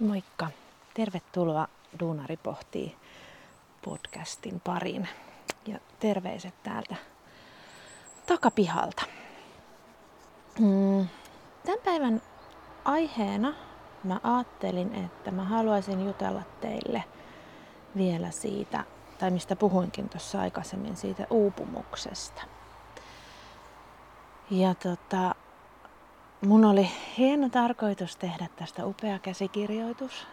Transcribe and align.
Moikka! 0.00 0.50
Tervetuloa 0.94 1.68
Duunari 2.00 2.36
pohtii 2.36 2.96
podcastin 3.84 4.60
pariin. 4.60 5.08
Ja 5.66 5.78
terveiset 6.00 6.62
täältä 6.62 6.94
takapihalta. 8.26 9.02
Mm, 10.58 11.06
tämän 11.64 11.80
päivän 11.84 12.22
aiheena 12.84 13.54
mä 14.04 14.20
ajattelin, 14.22 14.94
että 14.94 15.30
mä 15.30 15.44
haluaisin 15.44 16.06
jutella 16.06 16.42
teille 16.60 17.04
vielä 17.96 18.30
siitä, 18.30 18.84
tai 19.18 19.30
mistä 19.30 19.56
puhuinkin 19.56 20.08
tuossa 20.08 20.40
aikaisemmin, 20.40 20.96
siitä 20.96 21.26
uupumuksesta. 21.30 22.42
Ja 24.50 24.74
tota, 24.74 25.34
Mun 26.46 26.64
oli 26.64 26.90
hieno 27.16 27.48
tarkoitus 27.48 28.16
tehdä 28.16 28.46
tästä 28.56 28.86
upea 28.86 29.18
käsikirjoitus 29.18 30.26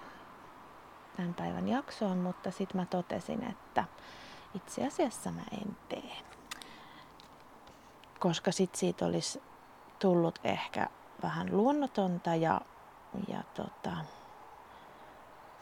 tämän 1.18 1.34
päivän 1.34 1.68
jaksoon, 1.68 2.18
mutta 2.18 2.52
sitten 2.52 2.82
mä 2.82 2.86
totesin, 2.86 3.44
että 3.44 3.84
itse 4.56 4.88
asiassa 4.88 5.32
mä 5.32 5.42
en 5.52 5.78
tee. 5.90 6.18
Koska 8.20 8.52
sit 8.52 8.76
siitä 8.76 9.06
olisi 9.06 9.42
tullut 10.00 10.40
ehkä 10.44 10.90
vähän 11.24 11.48
luonnotonta 11.52 12.36
ja, 12.36 12.62
ja 13.28 13.44
tota, 13.54 13.92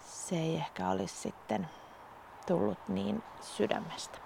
se 0.06 0.36
ei 0.36 0.56
ehkä 0.56 0.90
olisi 0.90 1.16
sitten 1.16 1.70
tullut 2.48 2.88
niin 2.88 3.24
sydämestä. 3.42 4.18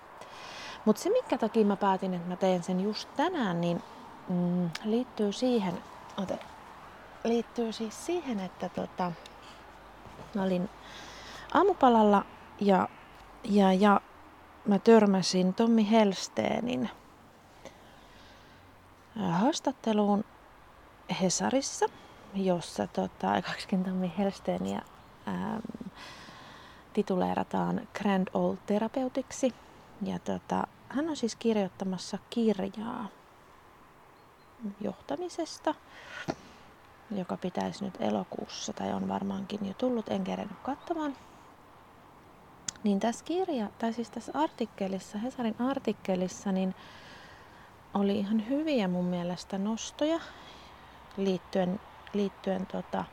Mutta 0.85 1.01
se, 1.01 1.09
minkä 1.09 1.37
takia 1.37 1.65
mä 1.65 1.75
päätin, 1.75 2.13
että 2.13 2.27
mä 2.27 2.35
teen 2.35 2.63
sen 2.63 2.79
just 2.79 3.09
tänään, 3.15 3.61
niin 3.61 3.83
mm, 4.29 4.69
liittyy 4.83 5.31
siihen, 5.31 5.83
Ote. 6.17 6.39
Liittyy 7.23 7.71
siis 7.73 8.05
siihen, 8.05 8.39
että 8.39 8.69
tota, 8.69 9.11
mä 10.35 10.43
olin 10.43 10.69
aamupalalla 11.53 12.25
ja, 12.61 12.89
ja, 13.43 13.73
ja 13.73 14.01
mä 14.65 14.79
törmäsin 14.79 15.53
Tommi 15.53 15.91
Helsteenin 15.91 16.89
haastatteluun 19.15 20.25
Hesarissa, 21.21 21.85
jossa 22.33 22.87
tota, 22.87 23.41
kaksikin 23.41 23.83
Tommi 23.83 24.13
Helsteeniä 24.17 24.81
tituleerataan 26.93 27.87
Grand 27.93 28.27
Old 28.33 28.57
Terapeutiksi. 28.65 29.53
Ja 30.01 30.19
tota, 30.19 30.67
hän 30.89 31.09
on 31.09 31.15
siis 31.15 31.35
kirjoittamassa 31.35 32.17
kirjaa 32.29 33.07
johtamisesta, 34.81 35.75
joka 37.11 37.37
pitäisi 37.37 37.85
nyt 37.85 38.01
elokuussa, 38.01 38.73
tai 38.73 38.93
on 38.93 39.07
varmaankin 39.07 39.65
jo 39.67 39.73
tullut, 39.73 40.09
en 40.09 40.23
kerennyt 40.23 40.59
katsomaan. 40.63 41.15
Niin 42.83 42.99
tässä 42.99 43.25
kirja, 43.25 43.69
tai 43.79 43.93
siis 43.93 44.09
tässä 44.09 44.31
artikkelissa, 44.35 45.17
Hesarin 45.17 45.55
artikkelissa, 45.61 46.51
niin 46.51 46.75
oli 47.93 48.19
ihan 48.19 48.49
hyviä 48.49 48.87
mun 48.87 49.05
mielestä 49.05 49.57
nostoja 49.57 50.19
liittyen, 51.17 51.79
liittyen 52.13 52.65
tota, 52.65 53.05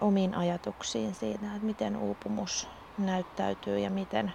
omiin 0.00 0.34
ajatuksiin 0.34 1.14
siitä, 1.14 1.46
että 1.46 1.66
miten 1.66 1.96
uupumus 1.96 2.68
näyttäytyy 2.98 3.78
ja 3.78 3.90
miten 3.90 4.32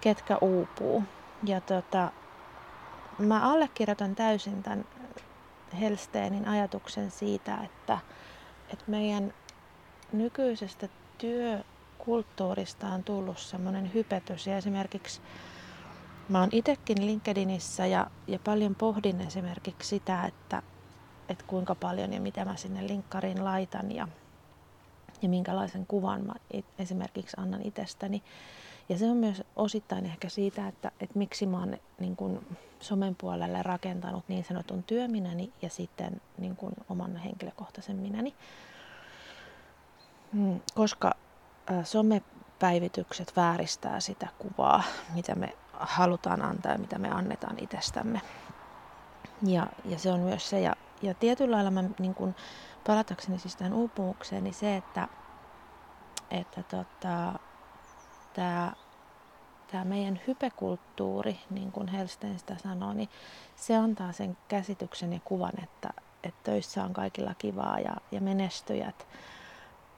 ketkä 0.00 0.38
uupuu. 0.40 1.04
Ja 1.44 1.60
tota, 1.60 2.12
mä 3.18 3.50
allekirjoitan 3.50 4.14
täysin 4.14 4.62
tämän 4.62 4.84
Helsteenin 5.80 6.48
ajatuksen 6.48 7.10
siitä, 7.10 7.58
että, 7.64 7.98
että 8.72 8.84
meidän 8.86 9.32
nykyisestä 10.12 10.88
työkulttuurista 11.18 12.86
on 12.86 13.04
tullut 13.04 13.38
semmoinen 13.38 13.94
hypetys. 13.94 14.46
Ja 14.46 14.56
esimerkiksi 14.56 15.20
mä 16.28 16.40
oon 16.40 16.48
itsekin 16.52 17.06
LinkedInissä 17.06 17.86
ja, 17.86 18.06
ja 18.26 18.38
paljon 18.44 18.74
pohdin 18.74 19.20
esimerkiksi 19.20 19.88
sitä, 19.88 20.24
että, 20.24 20.62
että 21.28 21.44
kuinka 21.46 21.74
paljon 21.74 22.12
ja 22.12 22.20
mitä 22.20 22.44
mä 22.44 22.56
sinne 22.56 22.86
linkkariin 22.86 23.44
laitan 23.44 23.92
ja, 23.92 24.08
ja 25.22 25.28
minkälaisen 25.28 25.86
kuvan 25.86 26.24
mä 26.24 26.34
esimerkiksi 26.78 27.36
annan 27.40 27.62
itsestäni. 27.66 28.22
Ja 28.88 28.98
se 28.98 29.10
on 29.10 29.16
myös 29.16 29.42
osittain 29.56 30.06
ehkä 30.06 30.28
siitä, 30.28 30.68
että, 30.68 30.90
että 31.00 31.18
miksi 31.18 31.46
mä 31.46 31.58
oon 31.58 31.76
niin 31.98 32.16
kuin 32.16 32.56
somen 32.80 33.14
puolelle 33.14 33.62
rakentanut 33.62 34.24
niin 34.28 34.44
sanotun 34.44 34.82
työminäni 34.82 35.52
ja 35.62 35.70
sitten 35.70 36.20
niin 36.38 36.56
kuin 36.56 36.72
oman 36.88 37.16
henkilökohtaisen 37.16 37.96
minäni. 37.96 38.34
Mm, 40.32 40.60
koska 40.74 41.14
somepäivitykset 41.84 43.32
vääristää 43.36 44.00
sitä 44.00 44.28
kuvaa, 44.38 44.82
mitä 45.14 45.34
me 45.34 45.56
halutaan 45.72 46.42
antaa 46.42 46.72
ja 46.72 46.78
mitä 46.78 46.98
me 46.98 47.10
annetaan 47.10 47.58
itsestämme. 47.58 48.20
Ja, 49.42 49.66
ja 49.84 49.98
se 49.98 50.12
on 50.12 50.20
myös 50.20 50.50
se. 50.50 50.60
Ja, 50.60 50.76
ja 51.02 51.14
tietyllä 51.14 51.56
lailla 51.56 51.70
mä 51.70 51.84
niin 51.98 52.14
kun, 52.14 52.34
palatakseni 52.86 53.38
siis 53.38 53.56
tähän 53.56 53.72
uupumukseen, 53.72 54.44
niin 54.44 54.54
se, 54.54 54.76
että, 54.76 55.08
että 56.30 56.62
tota, 56.62 57.38
tämä 58.38 58.72
tämä 59.70 59.84
meidän 59.84 60.20
hypekulttuuri, 60.26 61.38
niin 61.50 61.72
kuin 61.72 61.88
Helsten 61.88 62.38
sitä 62.38 62.56
sanoo, 62.62 62.92
niin 62.92 63.08
se 63.56 63.76
antaa 63.76 64.12
sen 64.12 64.36
käsityksen 64.48 65.12
ja 65.12 65.20
kuvan, 65.24 65.52
että, 65.62 65.90
että 66.22 66.40
töissä 66.42 66.84
on 66.84 66.92
kaikilla 66.92 67.34
kivaa 67.38 67.80
ja, 67.80 67.96
ja 68.12 68.20
menestyjät 68.20 69.06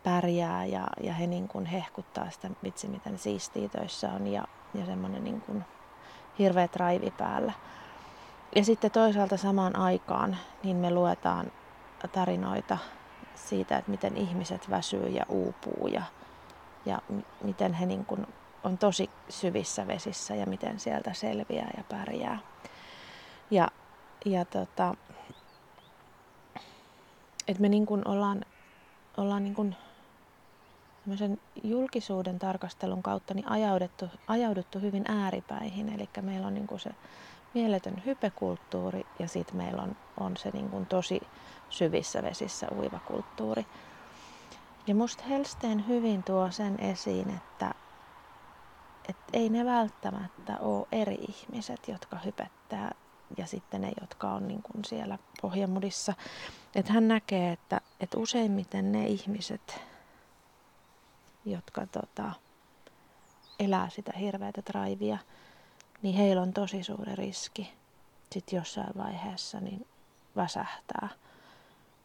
pärjää 0.05 0.65
ja, 0.65 0.87
ja 1.03 1.15
he 1.15 1.27
niin 1.27 1.49
kuin 1.49 1.67
hehkuttaa 1.67 2.31
sitä, 2.31 2.51
vitsi 2.63 2.89
miten 2.89 3.19
siistiä 3.19 3.69
töissä 3.69 4.13
on 4.13 4.27
ja, 4.27 4.45
ja 4.75 4.87
semmoinen 4.87 5.25
niin 5.25 5.41
kuin 5.41 5.65
hirveä 6.39 6.69
raivi 6.77 7.11
päällä. 7.11 7.53
Ja 8.57 8.65
sitten 8.65 8.91
toisaalta 8.91 9.37
samaan 9.37 9.77
aikaan 9.77 10.37
niin 10.63 10.77
me 10.77 10.91
luetaan 10.91 11.53
tarinoita 12.13 12.79
siitä, 13.35 13.79
että 13.79 13.91
miten 13.91 14.17
ihmiset 14.17 14.71
väsyy 14.71 15.09
ja 15.09 15.25
uupuu 15.29 15.87
ja, 15.87 16.03
ja 16.87 16.99
miten 17.45 17.75
he 17.75 17.87
niin 17.87 18.07
kuin 18.07 18.27
on 18.65 18.79
tosi 18.79 19.11
syvissä 19.29 19.87
vesissä 19.87 20.35
ja 20.35 20.47
miten 20.47 20.81
sieltä 20.81 21.15
selviää 21.15 21.71
ja 21.77 21.85
pärjää. 21.89 22.39
Ja, 23.51 23.69
ja 24.25 24.45
tota, 24.45 24.95
että 27.49 27.61
me 27.61 27.69
niin 27.69 27.87
kuin 27.87 28.09
ollaan, 28.09 28.45
ollaan 29.17 29.45
niin 29.45 29.55
kuin 29.55 29.77
julkisuuden 31.65 32.39
tarkastelun 32.39 33.03
kautta 33.03 33.35
niin 33.35 33.51
ajauduttu, 33.51 34.09
ajauduttu 34.27 34.79
hyvin 34.79 35.05
ääripäihin. 35.09 35.89
Eli 35.89 36.09
meillä 36.23 36.47
on 36.47 36.55
niin 36.55 36.67
kuin 36.67 36.81
se 36.81 36.91
mieletön 37.55 38.03
hypekulttuuri 38.07 39.07
ja 39.19 39.29
sitten 39.29 39.57
meillä 39.57 39.83
on, 39.83 39.97
on 40.21 40.37
se 40.37 40.51
niin 40.51 40.71
kuin 40.71 40.87
tosi 40.87 41.21
syvissä 41.71 42.23
vesissä 42.23 42.67
uiva 42.77 42.99
kulttuuri. 43.05 43.67
Ja 44.87 44.95
musta 44.95 45.25
Helsteen 45.25 45.89
hyvin 45.89 46.23
tuo 46.23 46.51
sen 46.51 46.81
esiin, 46.81 47.31
että, 47.31 47.75
että 49.09 49.25
ei 49.33 49.49
ne 49.49 49.65
välttämättä 49.65 50.59
ole 50.59 50.87
eri 50.93 51.15
ihmiset, 51.15 51.89
jotka 51.89 52.19
hypettää 52.25 52.95
ja 53.37 53.47
sitten 53.47 53.81
ne, 53.81 53.93
jotka 54.01 54.33
on 54.33 54.49
niin 54.49 54.63
kuin 54.63 54.85
siellä 54.85 55.19
pohjamudissa. 55.43 56.15
Että 56.75 56.93
hän 56.93 57.09
näkee, 57.09 57.53
että, 57.53 57.81
että 58.01 58.19
useimmiten 58.19 58.93
ne 58.93 59.07
ihmiset, 59.07 59.81
jotka 61.45 61.87
tota, 61.87 62.33
elää 63.59 63.89
sitä 63.91 64.13
hirveätä 64.19 64.63
traivia, 64.63 65.19
niin 66.03 66.15
heillä 66.15 66.43
on 66.43 66.53
tosi 66.53 66.83
suuri 66.83 67.17
riski 67.17 67.81
sitten 68.33 68.57
jossain 68.57 68.93
vaiheessa 68.97 69.61
niin 69.61 69.87
väsähtää 70.37 71.09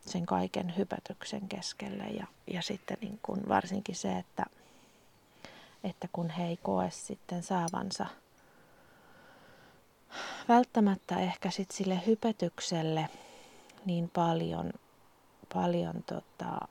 sen 0.06 0.26
kaiken 0.26 0.78
hypätyksen 0.78 1.48
keskelle. 1.48 2.04
Ja, 2.04 2.28
ja 2.48 2.62
sitten 2.62 2.98
niin 3.02 3.20
kun 3.24 3.42
varsinkin 3.50 3.96
se, 3.96 4.18
että 4.18 4.46
että 5.84 6.08
kun 6.14 6.30
he 6.30 6.48
ei 6.48 6.58
koe 6.58 6.92
sitten 6.92 7.44
saavansa 7.44 8.06
välttämättä 10.48 11.20
ehkä 11.20 11.52
sit 11.52 11.72
sille 11.72 12.02
hypetykselle 12.08 13.10
niin 13.86 14.10
paljon, 14.10 14.74
paljon 15.54 16.04
tota, 16.04 16.68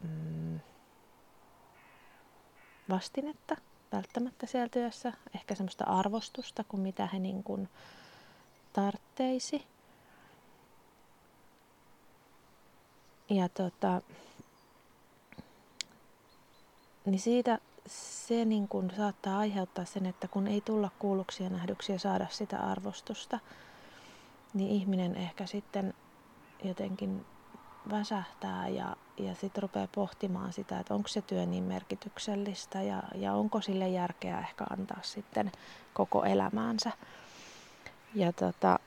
mm, 0.00 0.60
vastinetta 2.88 3.56
välttämättä 3.92 4.46
siellä 4.46 4.68
työssä, 4.68 5.12
ehkä 5.34 5.54
semmoista 5.54 5.84
arvostusta 5.84 6.64
kuin 6.64 6.80
mitä 6.80 7.08
he 7.12 7.18
niin 7.18 7.42
kuin 7.42 7.68
tartteisi. 8.72 9.73
Ja 13.30 13.48
tota, 13.48 14.02
niin 17.04 17.20
siitä 17.20 17.58
se 17.86 18.44
niin 18.44 18.68
kuin 18.68 18.92
saattaa 18.96 19.38
aiheuttaa 19.38 19.84
sen, 19.84 20.06
että 20.06 20.28
kun 20.28 20.46
ei 20.46 20.60
tulla 20.60 20.90
kuulluksi 20.98 21.42
ja 21.42 21.50
nähdyksi 21.50 21.92
ja 21.92 21.98
saada 21.98 22.26
sitä 22.30 22.58
arvostusta, 22.58 23.38
niin 24.54 24.70
ihminen 24.70 25.16
ehkä 25.16 25.46
sitten 25.46 25.94
jotenkin 26.64 27.26
väsähtää 27.90 28.68
ja, 28.68 28.96
ja 29.18 29.34
sitten 29.34 29.62
rupeaa 29.62 29.88
pohtimaan 29.94 30.52
sitä, 30.52 30.80
että 30.80 30.94
onko 30.94 31.08
se 31.08 31.22
työ 31.22 31.46
niin 31.46 31.64
merkityksellistä 31.64 32.82
ja, 32.82 33.02
ja 33.14 33.32
onko 33.32 33.60
sille 33.60 33.88
järkeä 33.88 34.40
ehkä 34.40 34.64
antaa 34.70 35.00
sitten 35.02 35.52
koko 35.94 36.24
elämäänsä. 36.24 36.92
Ja 38.14 38.32
tota, 38.32 38.78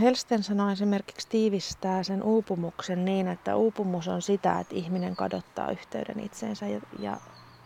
Helsten 0.00 0.42
sanoi 0.42 0.72
esimerkiksi 0.72 1.28
tiivistää 1.28 2.02
sen 2.02 2.22
uupumuksen 2.22 3.04
niin, 3.04 3.28
että 3.28 3.56
uupumus 3.56 4.08
on 4.08 4.22
sitä, 4.22 4.60
että 4.60 4.74
ihminen 4.74 5.16
kadottaa 5.16 5.70
yhteyden 5.70 6.20
itseensä 6.20 6.66
ja, 6.66 6.80
ja 6.98 7.16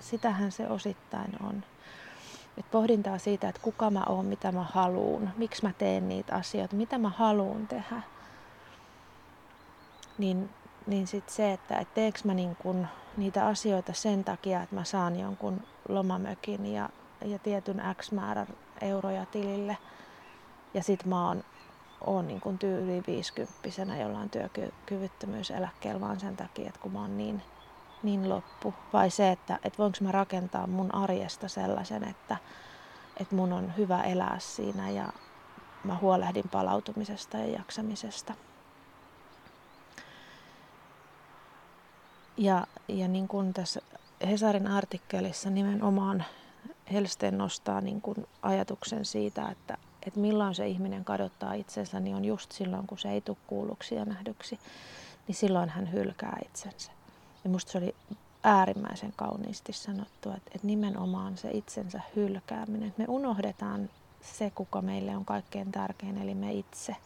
sitähän 0.00 0.52
se 0.52 0.68
osittain 0.68 1.32
on. 1.42 1.64
Et 2.58 2.70
pohdintaa 2.70 3.18
siitä, 3.18 3.48
että 3.48 3.60
kuka 3.62 3.90
mä 3.90 4.02
oon, 4.08 4.26
mitä 4.26 4.52
mä 4.52 4.62
haluun, 4.62 5.30
miksi 5.36 5.62
mä 5.62 5.72
teen 5.78 6.08
niitä 6.08 6.34
asioita, 6.34 6.76
mitä 6.76 6.98
mä 6.98 7.08
haluun 7.08 7.66
tehdä. 7.66 8.02
Niin, 10.18 10.50
niin 10.86 11.06
sitten 11.06 11.34
se, 11.34 11.52
että 11.52 11.78
et 11.78 11.94
teekö 11.94 12.18
mä 12.24 12.34
niin 12.34 12.56
kun 12.56 12.86
niitä 13.16 13.46
asioita 13.46 13.92
sen 13.92 14.24
takia, 14.24 14.62
että 14.62 14.74
mä 14.74 14.84
saan 14.84 15.20
jonkun 15.20 15.62
lomamökin 15.88 16.66
ja, 16.66 16.88
ja 17.24 17.38
tietyn 17.38 17.82
X 18.00 18.12
määrän 18.12 18.46
euroja 18.80 19.26
tilille. 19.26 19.76
Ja 20.74 20.82
sit 20.82 21.04
mä 21.04 21.26
oon, 21.26 21.44
oon 22.06 22.28
niin 22.28 22.40
kun 22.40 22.58
tyyli 22.58 23.02
50 23.06 23.96
jollain 24.00 24.30
työkyvyttömyyseläkkeellä 24.30 26.00
vaan 26.00 26.20
sen 26.20 26.36
takia, 26.36 26.68
että 26.68 26.80
kun 26.80 26.92
mä 26.92 27.00
oon 27.00 27.18
niin 27.18 27.42
niin 28.02 28.28
loppu? 28.28 28.74
Vai 28.92 29.10
se, 29.10 29.30
että, 29.30 29.58
että 29.64 29.78
voinko 29.78 29.98
mä 30.00 30.12
rakentaa 30.12 30.66
mun 30.66 30.94
arjesta 30.94 31.48
sellaisen, 31.48 32.04
että, 32.04 32.36
että 33.16 33.34
mun 33.34 33.52
on 33.52 33.76
hyvä 33.76 34.02
elää 34.02 34.36
siinä 34.38 34.90
ja 34.90 35.12
mä 35.84 35.96
huolehdin 35.96 36.48
palautumisesta 36.48 37.38
ja 37.38 37.46
jaksamisesta. 37.46 38.34
Ja, 42.36 42.66
ja 42.88 43.08
niin 43.08 43.28
kuin 43.28 43.54
tässä 43.54 43.80
Hesarin 44.26 44.66
artikkelissa 44.66 45.50
nimenomaan 45.50 46.24
Helsten 46.92 47.38
nostaa 47.38 47.80
niin 47.80 48.00
kuin 48.00 48.26
ajatuksen 48.42 49.04
siitä, 49.04 49.48
että, 49.48 49.78
että 50.06 50.20
milloin 50.20 50.54
se 50.54 50.66
ihminen 50.66 51.04
kadottaa 51.04 51.54
itsensä, 51.54 52.00
niin 52.00 52.16
on 52.16 52.24
just 52.24 52.52
silloin, 52.52 52.86
kun 52.86 52.98
se 52.98 53.10
ei 53.10 53.20
tule 53.20 53.36
kuulluksi 53.46 53.94
ja 53.94 54.04
nähdyksi, 54.04 54.58
niin 55.26 55.34
silloin 55.34 55.68
hän 55.68 55.92
hylkää 55.92 56.38
itsensä. 56.44 56.92
Ja 57.44 57.50
musta 57.50 57.72
se 57.72 57.78
oli 57.78 57.94
äärimmäisen 58.44 59.12
kauniisti 59.16 59.72
sanottu, 59.72 60.30
että, 60.30 60.50
että 60.54 60.66
nimenomaan 60.66 61.36
se 61.36 61.50
itsensä 61.50 62.00
hylkääminen, 62.16 62.88
että 62.88 63.02
me 63.02 63.06
unohdetaan 63.08 63.90
se, 64.20 64.50
kuka 64.50 64.82
meille 64.82 65.16
on 65.16 65.24
kaikkein 65.24 65.72
tärkein, 65.72 66.18
eli 66.18 66.34
me 66.34 66.52
itse. 66.52 66.96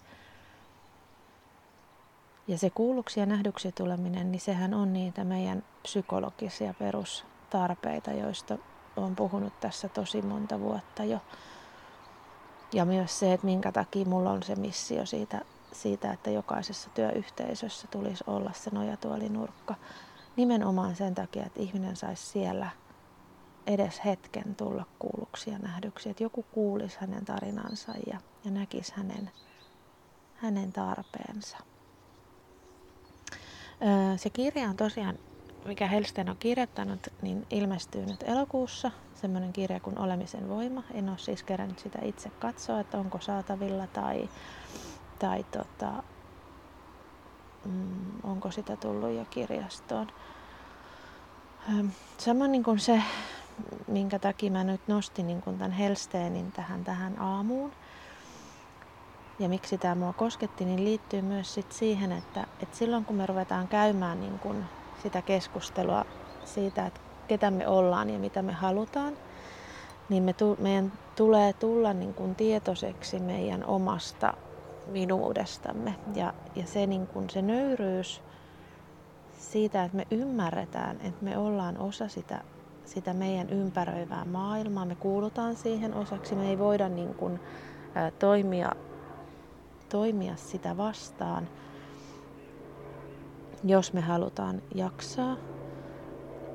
Ja 2.48 2.58
se 2.58 2.70
kuulluksi 2.70 3.20
ja 3.20 3.26
nähdyksi 3.26 3.72
tuleminen, 3.72 4.32
niin 4.32 4.40
sehän 4.40 4.74
on 4.74 4.92
niitä 4.92 5.24
meidän 5.24 5.64
psykologisia 5.82 6.74
perustarpeita, 6.74 8.10
joista 8.12 8.58
olen 8.96 9.16
puhunut 9.16 9.60
tässä 9.60 9.88
tosi 9.88 10.22
monta 10.22 10.60
vuotta 10.60 11.04
jo. 11.04 11.20
Ja 12.74 12.84
myös 12.84 13.18
se, 13.18 13.32
että 13.32 13.46
minkä 13.46 13.72
takia 13.72 14.04
mulla 14.04 14.30
on 14.30 14.42
se 14.42 14.54
missio 14.54 15.06
siitä, 15.06 15.40
siitä 15.72 16.12
että 16.12 16.30
jokaisessa 16.30 16.90
työyhteisössä 16.94 17.88
tulisi 17.90 18.24
olla 18.26 18.50
se 18.52 18.70
nojatuolinurkka. 18.70 19.74
Nimenomaan 20.36 20.96
sen 20.96 21.14
takia, 21.14 21.46
että 21.46 21.60
ihminen 21.60 21.96
saisi 21.96 22.26
siellä 22.26 22.70
edes 23.66 24.04
hetken 24.04 24.54
tulla 24.54 24.86
kuulluksi 24.98 25.50
ja 25.50 25.58
nähdyksi, 25.58 26.10
että 26.10 26.22
joku 26.22 26.44
kuulisi 26.52 26.96
hänen 27.00 27.24
tarinansa 27.24 27.92
ja, 28.06 28.20
ja 28.44 28.50
näkisi 28.50 28.92
hänen, 28.96 29.30
hänen 30.34 30.72
tarpeensa. 30.72 31.56
Se 34.16 34.30
kirja 34.30 34.68
on 34.68 34.76
tosiaan, 34.76 35.18
mikä 35.64 35.86
Helsten 35.86 36.30
on 36.30 36.36
kirjoittanut, 36.36 37.08
niin 37.22 37.46
ilmestyy 37.50 38.06
nyt 38.06 38.22
elokuussa. 38.22 38.90
Semmoinen 39.14 39.52
kirja 39.52 39.80
kuin 39.80 39.98
Olemisen 39.98 40.48
voima. 40.48 40.82
En 40.94 41.08
ole 41.08 41.18
siis 41.18 41.42
kerännyt 41.42 41.78
sitä 41.78 41.98
itse 42.02 42.30
katsoa, 42.30 42.80
että 42.80 42.98
onko 42.98 43.20
saatavilla 43.20 43.86
tai, 43.86 44.28
tai 45.18 45.44
tota, 45.44 46.02
mm, 47.64 48.12
onko 48.22 48.50
sitä 48.50 48.76
tullut 48.76 49.10
jo 49.10 49.24
kirjastoon. 49.30 50.06
Sama 52.18 52.46
niin 52.46 52.64
kuin 52.64 52.80
se, 52.80 53.02
minkä 53.86 54.18
takia 54.18 54.50
mä 54.50 54.64
nyt 54.64 54.80
nostin 54.88 55.26
niin 55.26 55.42
kuin 55.42 55.58
tämän 55.58 55.72
Helsteenin 55.72 56.52
tähän, 56.52 56.84
tähän 56.84 57.20
aamuun. 57.20 57.72
Ja 59.38 59.48
miksi 59.48 59.78
tämä 59.78 59.94
mua 59.94 60.12
kosketti, 60.12 60.64
niin 60.64 60.84
liittyy 60.84 61.22
myös 61.22 61.54
sit 61.54 61.72
siihen, 61.72 62.12
että, 62.12 62.46
että 62.60 62.76
silloin 62.76 63.04
kun 63.04 63.16
me 63.16 63.26
ruvetaan 63.26 63.68
käymään 63.68 64.20
niin 64.20 64.38
kuin 64.38 64.64
sitä 65.04 65.22
keskustelua 65.22 66.04
siitä, 66.44 66.86
että 66.86 67.00
ketä 67.26 67.50
me 67.50 67.68
ollaan 67.68 68.10
ja 68.10 68.18
mitä 68.18 68.42
me 68.42 68.52
halutaan, 68.52 69.16
niin 70.08 70.22
me 70.22 70.32
tu, 70.32 70.56
meidän 70.60 70.92
tulee 71.16 71.52
tulla 71.52 71.92
niin 71.92 72.14
kuin 72.14 72.36
tietoiseksi 72.36 73.20
meidän 73.20 73.66
omasta 73.66 74.32
minuudestamme. 74.86 75.94
Ja, 76.14 76.32
ja 76.54 76.66
se, 76.66 76.86
niin 76.86 77.06
kuin 77.06 77.30
se 77.30 77.42
nöyryys 77.42 78.22
siitä, 79.38 79.84
että 79.84 79.96
me 79.96 80.06
ymmärretään, 80.10 80.96
että 81.00 81.24
me 81.24 81.38
ollaan 81.38 81.78
osa 81.78 82.08
sitä, 82.08 82.44
sitä 82.84 83.14
meidän 83.14 83.50
ympäröivää 83.50 84.24
maailmaa, 84.24 84.84
me 84.84 84.96
kuulutaan 84.96 85.56
siihen 85.56 85.94
osaksi, 85.94 86.36
me 86.36 86.48
ei 86.48 86.58
voida 86.58 86.88
niin 86.88 87.14
kuin, 87.14 87.40
ä, 87.96 88.10
toimia, 88.18 88.70
toimia 89.88 90.36
sitä 90.36 90.76
vastaan, 90.76 91.48
jos 93.64 93.92
me 93.92 94.00
halutaan 94.00 94.62
jaksaa. 94.74 95.36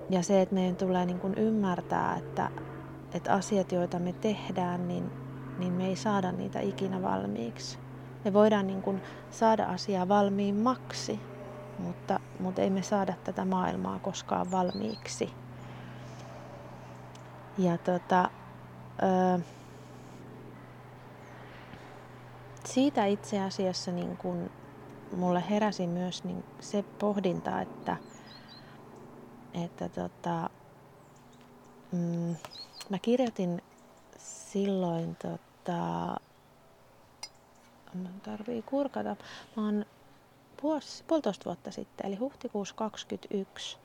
Ja 0.10 0.24
se, 0.24 0.42
että 0.42 0.56
meidän 0.56 0.78
tulee 0.78 1.06
niin 1.06 1.20
kuin 1.20 1.34
ymmärtää, 1.38 2.16
että, 2.18 2.50
että 3.14 3.34
asiat, 3.34 3.72
joita 3.72 4.00
me 4.00 4.14
tehdään, 4.14 4.88
niin, 4.88 5.12
niin 5.58 5.74
me 5.74 5.88
ei 5.88 5.96
saada 5.96 6.32
niitä 6.32 6.60
ikinä 6.60 7.02
valmiiksi. 7.02 7.80
Me 8.24 8.34
voidaan 8.34 8.68
niin 8.68 8.82
kuin 8.82 9.02
saada 9.30 9.66
asiaa 9.66 10.08
valmiimmaksi, 10.08 11.22
mutta, 11.78 12.20
mutta 12.40 12.62
ei 12.62 12.70
me 12.70 12.82
saada 12.84 13.14
tätä 13.24 13.46
maailmaa 13.46 14.00
koskaan 14.00 14.52
valmiiksi. 14.52 15.34
Ja 17.58 17.78
tota, 17.78 18.30
ö, 19.04 19.40
siitä 22.66 23.06
itse 23.06 23.40
asiassa 23.42 23.92
niin 23.92 24.18
kun 24.18 24.50
mulle 25.16 25.44
heräsi 25.50 25.88
myös 25.88 26.24
niin 26.24 26.44
se 26.60 26.84
pohdinta, 27.00 27.62
että, 27.62 27.98
että 29.66 29.90
tota, 29.90 30.50
mm, 31.92 32.36
mä 32.90 33.00
kirjoitin 33.02 33.62
silloin 34.18 35.16
tota, 35.16 36.16
tarvii 38.24 38.62
kurkata. 38.62 39.16
Mä 39.56 39.66
oon 39.66 39.86
vuosi, 40.64 41.04
puolitoista 41.08 41.46
vuotta 41.46 41.72
sitten, 41.72 42.08
eli 42.08 42.16
huhtikuussa 42.16 42.76
2021, 42.76 43.78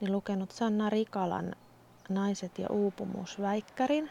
niin 0.00 0.12
lukenut 0.12 0.50
Sanna 0.50 0.90
Rikalan 0.90 1.54
Naiset 2.08 2.58
ja 2.58 2.68
uupumus 2.70 3.40
väikkärin. 3.40 4.10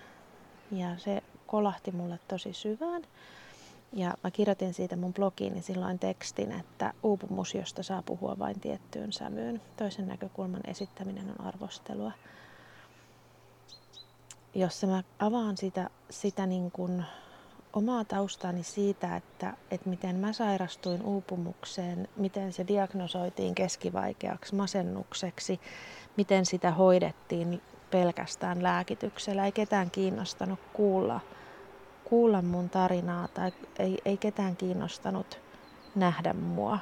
Ja 0.72 0.98
se 0.98 1.24
kolahti 1.48 1.91
mulle 1.91 2.19
tosi 2.27 2.53
syvään. 2.53 3.01
Ja 3.95 4.13
mä 4.23 4.31
kirjoitin 4.31 4.73
siitä 4.73 4.95
mun 4.95 5.13
blogiini 5.13 5.61
silloin 5.61 5.99
tekstin, 5.99 6.51
että 6.51 6.93
uupumus, 7.03 7.55
josta 7.55 7.83
saa 7.83 8.01
puhua 8.01 8.39
vain 8.39 8.59
tiettyyn 8.59 9.13
sävyyn. 9.13 9.61
Toisen 9.77 10.07
näkökulman 10.07 10.61
esittäminen 10.67 11.29
on 11.29 11.47
arvostelua. 11.47 12.11
Jossa 14.55 14.87
mä 14.87 15.03
avaan 15.19 15.57
sitä, 15.57 15.89
sitä 16.09 16.45
niin 16.45 16.71
kuin 16.71 17.05
omaa 17.73 18.05
taustani 18.05 18.63
siitä, 18.63 19.15
että, 19.15 19.53
että 19.71 19.89
miten 19.89 20.15
mä 20.15 20.33
sairastuin 20.33 21.03
uupumukseen, 21.03 22.07
miten 22.15 22.53
se 22.53 22.67
diagnosoitiin 22.67 23.55
keskivaikeaksi 23.55 24.55
masennukseksi, 24.55 25.59
miten 26.17 26.45
sitä 26.45 26.71
hoidettiin 26.71 27.61
pelkästään 27.91 28.63
lääkityksellä. 28.63 29.45
Ei 29.45 29.51
ketään 29.51 29.91
kiinnostanut 29.91 30.59
kuulla, 30.73 31.21
kuulla 32.05 32.41
mun 32.41 32.69
tarinaa 32.69 33.27
tai 33.27 33.51
ei, 33.79 33.97
ei 34.05 34.17
ketään 34.17 34.55
kiinnostanut 34.55 35.39
nähdä 35.95 36.33
mua, 36.33 36.79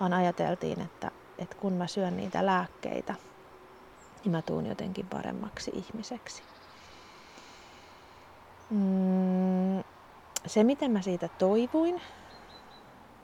vaan 0.00 0.12
ajateltiin, 0.12 0.80
että, 0.80 1.10
että 1.38 1.56
kun 1.56 1.72
mä 1.72 1.86
syön 1.86 2.16
niitä 2.16 2.46
lääkkeitä, 2.46 3.14
niin 4.24 4.32
mä 4.32 4.42
tuun 4.42 4.66
jotenkin 4.66 5.06
paremmaksi 5.06 5.70
ihmiseksi. 5.74 6.42
Mm, 8.70 9.84
se, 10.46 10.64
miten 10.64 10.90
mä 10.90 11.02
siitä 11.02 11.28
toivuin, 11.28 12.00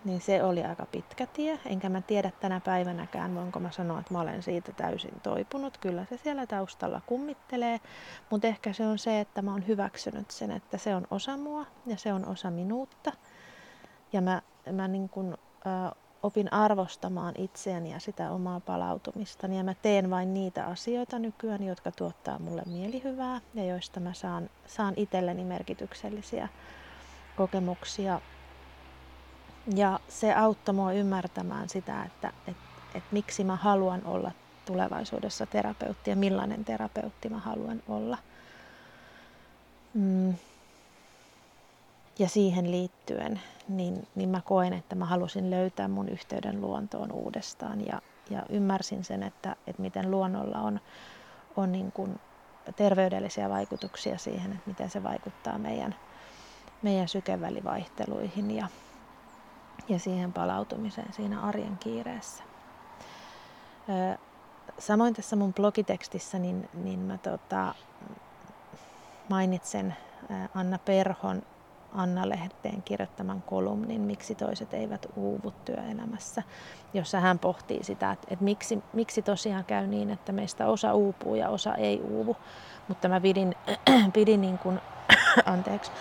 niin 0.05 0.21
se 0.21 0.43
oli 0.43 0.65
aika 0.65 0.87
pitkä 0.87 1.27
tie. 1.27 1.59
Enkä 1.67 1.89
mä 1.89 2.01
tiedä 2.01 2.31
tänä 2.41 2.61
päivänäkään, 2.61 3.35
voinko 3.35 3.61
mä 3.61 3.71
sanoa, 3.71 4.01
että 4.01 4.15
mä 4.15 4.21
olen 4.21 4.43
siitä 4.43 4.73
täysin 4.73 5.21
toipunut. 5.23 5.79
Kyllä 5.79 6.05
se 6.11 6.17
siellä 6.17 6.47
taustalla 6.47 7.01
kummittelee, 7.07 7.81
mutta 8.31 8.47
ehkä 8.47 8.73
se 8.73 8.87
on 8.87 8.99
se, 8.99 9.21
että 9.21 9.43
mä 9.43 9.53
oon 9.53 9.67
hyväksynyt 9.67 10.31
sen, 10.31 10.51
että 10.51 10.79
se 10.79 10.95
on 10.95 11.07
osa 11.11 11.37
mua 11.37 11.67
ja 11.87 11.97
se 11.97 12.13
on 12.13 12.29
osa 12.29 12.51
minuutta. 12.51 13.13
Ja 14.13 14.21
mä, 14.21 14.43
mä 14.73 14.89
niin 14.89 15.09
kun, 15.09 15.39
äh, 15.67 15.93
opin 16.23 16.53
arvostamaan 16.53 17.35
itseäni 17.39 17.93
ja 17.93 18.01
sitä 18.01 18.31
omaa 18.31 18.61
palautumista. 18.61 19.47
Ja 19.47 19.65
mä 19.65 19.75
teen 19.75 20.11
vain 20.11 20.35
niitä 20.35 20.67
asioita 20.67 21.19
nykyään, 21.19 21.63
jotka 21.63 21.93
tuottaa 21.93 22.39
mulle 22.39 22.63
mielihyvää 22.67 23.41
ja 23.55 23.65
joista 23.65 24.01
mä 24.01 24.13
saan, 24.13 24.51
saan 24.67 24.95
itselleni 24.97 25.45
merkityksellisiä 25.45 26.49
kokemuksia. 27.37 28.21
Ja 29.67 30.01
se 30.09 30.35
auttoi 30.35 30.75
mua 30.75 30.93
ymmärtämään 30.93 31.69
sitä, 31.69 32.03
että, 32.03 32.33
että, 32.47 32.63
että 32.95 33.09
miksi 33.11 33.45
mä 33.45 33.57
haluan 33.57 34.05
olla 34.05 34.33
tulevaisuudessa 34.65 35.47
terapeutti 35.47 36.11
ja 36.11 36.17
millainen 36.17 36.65
terapeutti 36.65 37.29
mä 37.29 37.39
haluan 37.39 37.83
olla. 37.89 38.19
Mm. 39.95 40.35
Ja 42.19 42.29
siihen 42.29 42.71
liittyen, 42.71 43.41
niin, 43.69 44.09
niin 44.15 44.29
mä 44.29 44.41
koen, 44.45 44.73
että 44.73 44.95
mä 44.95 45.05
halusin 45.05 45.51
löytää 45.51 45.89
mun 45.89 46.09
yhteyden 46.09 46.61
luontoon 46.61 47.13
uudestaan 47.13 47.87
ja, 47.87 48.03
ja 48.31 48.43
ymmärsin 48.49 49.05
sen, 49.05 49.23
että, 49.23 49.57
että 49.67 49.83
miten 49.83 50.11
luonnolla 50.11 50.59
on, 50.59 50.81
on 51.57 51.73
niin 51.73 51.93
kuin 51.93 52.21
terveydellisiä 52.77 53.49
vaikutuksia 53.49 54.19
siihen, 54.19 54.53
että 54.53 54.71
miten 54.71 54.91
se 54.91 55.03
vaikuttaa 55.03 55.59
meidän, 55.59 55.95
meidän 56.83 57.09
sykevälivaihteluihin 57.09 58.51
ja, 58.51 58.69
ja 59.89 59.99
siihen 59.99 60.33
palautumiseen 60.33 61.13
siinä 61.13 61.41
arjen 61.41 61.77
kiireessä. 61.79 62.43
Samoin 64.79 65.15
tässä 65.15 65.37
mun 65.37 65.55
blogitekstissä 65.55 66.39
niin, 66.39 66.69
niin 66.75 66.99
mä 66.99 67.19
tota, 67.19 67.75
mainitsen 69.29 69.97
Anna 70.55 70.79
Perhon 70.79 71.43
Anna-lehteen 71.93 72.83
kirjoittaman 72.83 73.43
kolumnin 73.43 74.01
Miksi 74.01 74.35
toiset 74.35 74.75
eivät 74.75 75.07
uuvu 75.17 75.53
työelämässä, 75.65 76.43
jossa 76.95 77.21
hän 77.21 77.39
pohtii 77.39 77.85
sitä, 77.85 78.13
että, 78.13 78.27
että 78.31 78.45
miksi, 78.45 78.83
miksi 78.93 79.23
tosiaan 79.23 79.65
käy 79.65 79.87
niin, 79.87 80.11
että 80.11 80.33
meistä 80.33 80.67
osa 80.67 80.95
uupuu 80.95 81.35
ja 81.35 81.49
osa 81.49 81.75
ei 81.75 82.01
uuvu. 82.11 82.37
Mutta 82.89 83.09
mä 83.09 83.21
pidin, 83.21 83.55
pidin 84.13 84.41
niin 84.41 84.59
kuin, 84.59 84.81
anteeksi, 85.45 85.93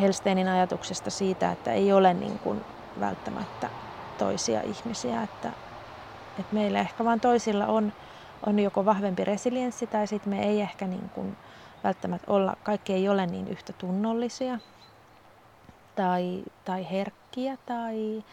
Helsteinin 0.00 0.48
ajatuksesta 0.48 1.10
siitä, 1.10 1.52
että 1.52 1.72
ei 1.72 1.92
ole 1.92 2.14
niin 2.14 2.38
kuin 2.38 2.64
välttämättä 2.98 3.70
toisia 4.16 4.62
ihmisiä, 4.62 5.22
että, 5.22 5.52
että 6.38 6.54
meillä 6.54 6.80
ehkä 6.80 7.04
vaan 7.04 7.20
toisilla 7.20 7.66
on, 7.66 7.92
on 8.46 8.58
joko 8.58 8.84
vahvempi 8.84 9.24
resilienssi 9.24 9.86
tai 9.86 10.06
sitten 10.06 10.30
me 10.30 10.42
ei 10.42 10.60
ehkä 10.60 10.86
niin 10.86 11.10
kuin 11.10 11.38
välttämättä 11.84 12.32
olla, 12.32 12.56
kaikki 12.62 12.92
ei 12.92 13.08
ole 13.08 13.26
niin 13.26 13.48
yhtä 13.48 13.72
tunnollisia 13.72 14.58
tai, 15.94 16.44
tai 16.64 16.90
herkkiä 16.90 17.56
tai, 17.66 18.24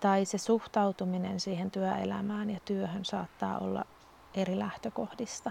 tai 0.00 0.24
se 0.24 0.38
suhtautuminen 0.38 1.40
siihen 1.40 1.70
työelämään 1.70 2.50
ja 2.50 2.60
työhön 2.64 3.04
saattaa 3.04 3.58
olla 3.58 3.84
eri 4.34 4.58
lähtökohdista. 4.58 5.50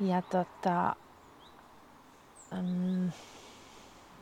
Ja 0.00 0.22
tota, 0.22 0.96
mm, 2.62 3.12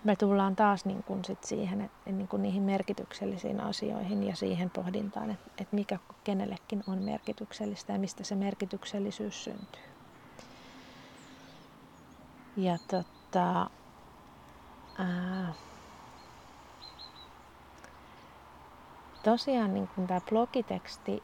me 0.04 0.16
tullaan 0.16 0.56
taas 0.56 0.84
niin 0.84 1.02
kuin 1.02 1.24
sit 1.24 1.44
siihen, 1.44 1.80
että 1.80 2.12
niin 2.12 2.28
kuin 2.28 2.42
niihin 2.42 2.62
merkityksellisiin 2.62 3.60
asioihin 3.60 4.24
ja 4.24 4.36
siihen 4.36 4.70
pohdintaan, 4.70 5.30
että, 5.30 5.50
että 5.58 5.76
mikä 5.76 5.98
kenellekin 6.24 6.84
on 6.86 7.02
merkityksellistä 7.02 7.92
ja 7.92 7.98
mistä 7.98 8.24
se 8.24 8.34
merkityksellisyys 8.34 9.44
syntyy. 9.44 9.82
Ja 12.56 12.78
tota, 12.90 13.70
ää, 14.98 15.52
tosiaan 19.22 19.74
niin 19.74 19.88
tämä 20.06 20.20
blogiteksti 20.30 21.22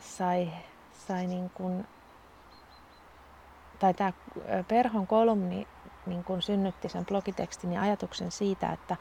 sai, 0.00 0.52
sai 0.92 1.26
niin 1.26 1.50
kuin, 1.50 1.88
tai 3.78 3.94
tämä 3.94 4.12
Perhon 4.68 5.06
kolumni 5.06 5.68
niin 6.08 6.24
kuin 6.24 6.42
synnytti 6.42 6.88
sen 6.88 7.06
blogitekstin 7.06 7.72
ja 7.72 7.80
ajatuksen 7.80 8.30
siitä, 8.30 8.72
että, 8.72 8.96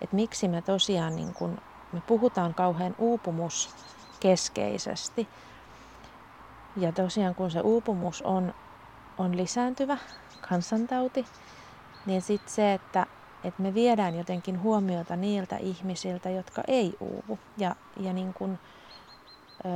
että 0.00 0.16
miksi 0.16 0.48
me 0.48 0.62
tosiaan 0.62 1.16
niin 1.16 1.34
kuin, 1.34 1.56
me 1.92 2.02
puhutaan 2.06 2.54
kauhean 2.54 2.94
uupumuskeskeisesti. 2.98 5.28
Ja 6.76 6.92
tosiaan 6.92 7.34
kun 7.34 7.50
se 7.50 7.60
uupumus 7.60 8.22
on, 8.22 8.54
on 9.18 9.36
lisääntyvä 9.36 9.98
kansantauti, 10.48 11.26
niin 12.06 12.22
sitten 12.22 12.54
se, 12.54 12.72
että, 12.72 13.06
että 13.44 13.62
me 13.62 13.74
viedään 13.74 14.14
jotenkin 14.14 14.62
huomiota 14.62 15.16
niiltä 15.16 15.56
ihmisiltä, 15.56 16.30
jotka 16.30 16.62
ei 16.68 16.96
uuvu. 17.00 17.38
Ja, 17.56 17.76
ja 17.96 18.12
niin 18.12 18.34
kuin, 18.34 18.58
ö, 19.64 19.68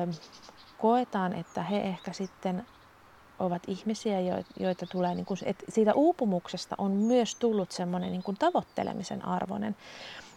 koetaan, 0.77 1.33
että 1.33 1.63
he 1.63 1.81
ehkä 1.81 2.13
sitten 2.13 2.67
ovat 3.39 3.63
ihmisiä, 3.67 4.21
joita 4.61 4.87
tulee, 4.87 5.15
niin 5.15 5.27
kuin, 5.27 5.39
että 5.45 5.65
siitä 5.69 5.95
uupumuksesta 5.95 6.75
on 6.79 6.91
myös 6.91 7.35
tullut 7.35 7.73
semmoinen 7.73 8.13
niin 8.13 8.23
kuin 8.23 8.37
tavoittelemisen 8.37 9.25
arvoinen, 9.25 9.77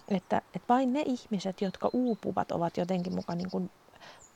että, 0.07 0.37
että 0.37 0.73
vain 0.73 0.93
ne 0.93 1.03
ihmiset, 1.05 1.61
jotka 1.61 1.89
uupuvat, 1.93 2.51
ovat 2.51 2.77
jotenkin 2.77 3.15
mukaan 3.15 3.37
niin 3.37 3.51
kuin 3.51 3.71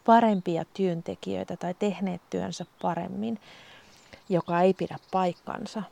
parempia 0.05 0.65
työntekijöitä 0.73 1.57
tai 1.57 1.73
tehneet 1.73 2.21
työnsä 2.29 2.65
paremmin, 2.81 3.39
joka 4.29 4.61
ei 4.61 4.73
pidä 4.73 4.97
paikkansa. 5.11 5.83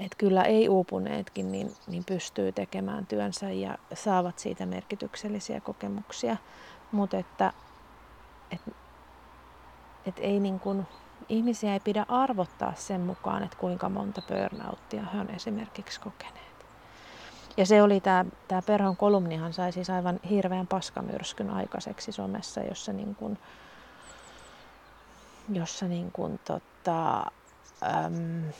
Että 0.00 0.16
kyllä 0.18 0.42
ei 0.42 0.68
uupuneetkin 0.68 1.52
niin, 1.52 1.74
niin 1.86 2.04
pystyy 2.04 2.52
tekemään 2.52 3.06
työnsä 3.06 3.50
ja 3.50 3.78
saavat 3.94 4.38
siitä 4.38 4.66
merkityksellisiä 4.66 5.60
kokemuksia, 5.60 6.36
mutta 6.92 7.16
että, 7.16 7.52
että, 8.50 8.70
että 10.06 10.22
ei 10.22 10.40
niin 10.40 10.60
kuin, 10.60 10.86
ihmisiä 11.28 11.72
ei 11.72 11.80
pidä 11.80 12.04
arvottaa 12.08 12.74
sen 12.76 13.00
mukaan, 13.00 13.42
että 13.42 13.56
kuinka 13.56 13.88
monta 13.88 14.22
burnouttia 14.22 15.06
he 15.14 15.20
on 15.20 15.30
esimerkiksi 15.30 16.00
kokeneet. 16.00 16.66
Ja 17.56 17.66
se 17.66 17.82
oli 17.82 18.00
tämä, 18.00 18.24
tämä 18.48 18.62
Perhon 18.62 18.96
kolumnihan 18.96 19.52
sai 19.52 19.72
siis 19.72 19.90
aivan 19.90 20.20
hirveän 20.30 20.66
paskamyrskyn 20.66 21.50
aikaiseksi 21.50 22.12
somessa, 22.12 22.60
jossa 22.60 22.92
niin 22.92 23.14
kuin, 23.14 23.38
jossa 25.52 25.88
niin 25.88 26.12
kuin, 26.12 26.40
tota, 26.44 27.18
äm, 27.82 28.52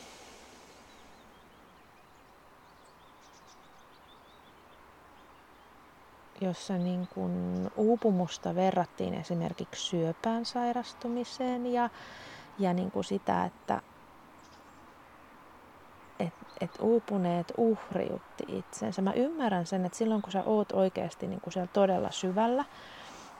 jossa 6.40 6.78
niin 6.78 7.08
kuin 7.14 7.70
uupumusta 7.76 8.54
verrattiin 8.54 9.14
esimerkiksi 9.14 9.86
syöpään 9.86 10.44
sairastumiseen 10.44 11.66
ja, 11.66 11.90
ja 12.58 12.74
niin 12.74 12.90
kuin 12.90 13.04
sitä, 13.04 13.44
että 13.44 13.82
et, 16.18 16.34
et 16.60 16.70
uupuneet 16.80 17.52
uhriutti 17.56 18.44
itsensä. 18.48 19.02
Mä 19.02 19.12
ymmärrän 19.12 19.66
sen, 19.66 19.86
että 19.86 19.98
silloin 19.98 20.22
kun 20.22 20.32
sä 20.32 20.42
oot 20.46 20.72
oikeasti 20.72 21.26
niin 21.26 21.40
kuin 21.40 21.52
siellä 21.52 21.70
todella 21.72 22.10
syvällä 22.10 22.64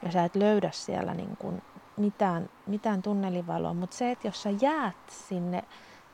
ja 0.02 0.12
sä 0.12 0.24
et 0.24 0.36
löydä 0.36 0.70
siellä 0.72 1.14
niin 1.14 1.36
kuin 1.36 1.62
mitään, 1.96 2.50
mitään 2.66 3.02
tunnelivaloa, 3.02 3.74
mutta 3.74 3.96
se, 3.96 4.10
että 4.10 4.28
jos 4.28 4.42
sä 4.42 4.50
jäät 4.60 4.96
sinne, 5.08 5.64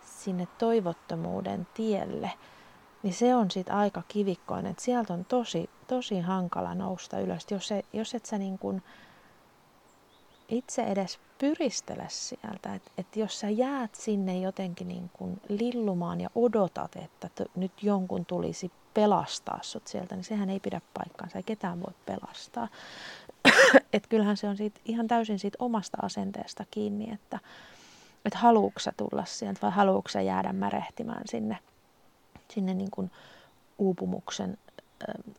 sinne 0.01 0.49
toivottomuuden 0.59 1.67
tielle, 1.75 2.31
niin 3.03 3.15
se 3.15 3.35
on 3.35 3.51
sitten 3.51 3.75
aika 3.75 4.03
kivikkoinen. 4.09 4.71
että 4.71 4.83
sieltä 4.83 5.13
on 5.13 5.25
tosi, 5.25 5.71
tosi 5.87 6.21
hankala 6.21 6.75
nousta 6.75 7.21
ylös. 7.21 7.47
Jos, 7.51 7.69
se, 7.69 7.83
jos 7.93 8.15
et 8.15 8.27
sä 8.27 8.39
niin 8.39 8.59
kuin 8.59 8.83
itse 10.49 10.83
edes 10.83 11.19
pyristele 11.39 12.07
sieltä, 12.09 12.75
että 12.75 12.91
et 12.99 13.17
jos 13.17 13.41
sä 13.41 13.51
jäät 13.51 13.95
sinne 13.95 14.39
jotenkin 14.39 14.89
niin 14.89 15.11
kuin 15.13 15.41
lillumaan 15.49 16.21
ja 16.21 16.31
odotat, 16.35 16.97
että 16.97 17.29
t- 17.35 17.57
nyt 17.57 17.73
jonkun 17.83 18.27
tulisi 18.27 18.73
pelastaa 18.95 19.59
sut 19.63 19.87
sieltä, 19.87 20.15
niin 20.15 20.25
sehän 20.25 20.51
ei 20.51 20.61
pidä 20.61 20.81
paikkaansa, 20.95 21.39
ei 21.39 21.43
ketään 21.43 21.81
voi 21.81 21.93
pelastaa. 22.07 22.69
et 23.93 24.07
kyllähän 24.07 24.37
se 24.37 24.49
on 24.49 24.57
siitä, 24.57 24.81
ihan 24.85 25.09
täysin 25.09 25.39
siitä 25.39 25.57
omasta 25.61 25.99
asenteesta 26.03 26.65
kiinni, 26.71 27.13
että 27.13 27.39
et 28.25 28.35
haluuks 28.35 28.85
sä 28.85 28.93
tulla 28.97 29.25
sieltä 29.25 29.61
vai 29.63 29.71
haluuks 29.71 30.13
sä 30.13 30.21
jäädä 30.21 30.53
märehtimään 30.53 31.23
sinne, 31.27 31.59
sinne 32.51 32.75
niin 32.75 32.91
kuin 32.91 33.11
uupumuksen, 33.79 34.59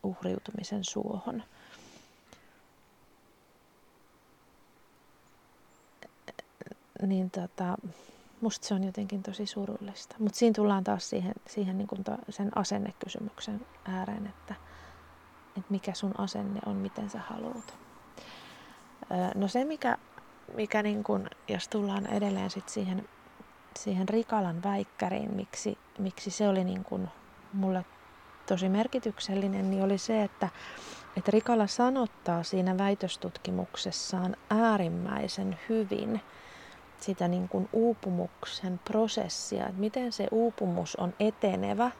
uhriutumisen 0.02 0.84
suohon. 0.84 1.42
Niin 7.06 7.30
tota, 7.30 7.76
musta 8.40 8.66
se 8.66 8.74
on 8.74 8.84
jotenkin 8.84 9.22
tosi 9.22 9.46
surullista. 9.46 10.16
Mutta 10.18 10.38
siinä 10.38 10.54
tullaan 10.54 10.84
taas 10.84 11.10
siihen, 11.10 11.34
siihen 11.48 11.78
niin 11.78 11.88
kuin 11.88 12.04
to, 12.04 12.12
sen 12.28 12.58
asennekysymyksen 12.58 13.66
ääreen, 13.84 14.26
että, 14.26 14.54
että 15.48 15.70
mikä 15.70 15.94
sun 15.94 16.14
asenne 16.18 16.60
on, 16.66 16.76
miten 16.76 17.10
sä 17.10 17.18
haluat. 17.18 17.78
No 19.34 19.48
se, 19.48 19.64
mikä, 19.64 19.98
mikä 20.54 20.82
niin 20.82 21.04
kun, 21.04 21.26
jos 21.48 21.68
tullaan 21.68 22.06
edelleen 22.06 22.50
sit 22.50 22.68
siihen, 22.68 23.08
siihen 23.78 24.08
Rikalan 24.08 24.62
väikkäriin, 24.62 25.34
miksi, 25.34 25.78
miksi 25.98 26.30
se 26.30 26.48
oli 26.48 26.64
niin 26.64 26.84
kun 26.84 27.08
mulle 27.52 27.84
tosi 28.46 28.68
merkityksellinen, 28.68 29.70
niin 29.70 29.82
oli 29.82 29.98
se, 29.98 30.22
että, 30.22 30.48
että 31.16 31.30
Rikala 31.30 31.66
sanottaa 31.66 32.42
siinä 32.42 32.78
väitöstutkimuksessaan 32.78 34.36
äärimmäisen 34.50 35.58
hyvin 35.68 36.20
sitä 37.02 37.28
niin 37.28 37.48
kuin 37.48 37.68
uupumuksen 37.72 38.80
prosessia, 38.84 39.66
että 39.66 39.80
miten 39.80 40.12
se 40.12 40.28
uupumus 40.30 40.96
on 40.96 41.14
etenevä 41.20 41.90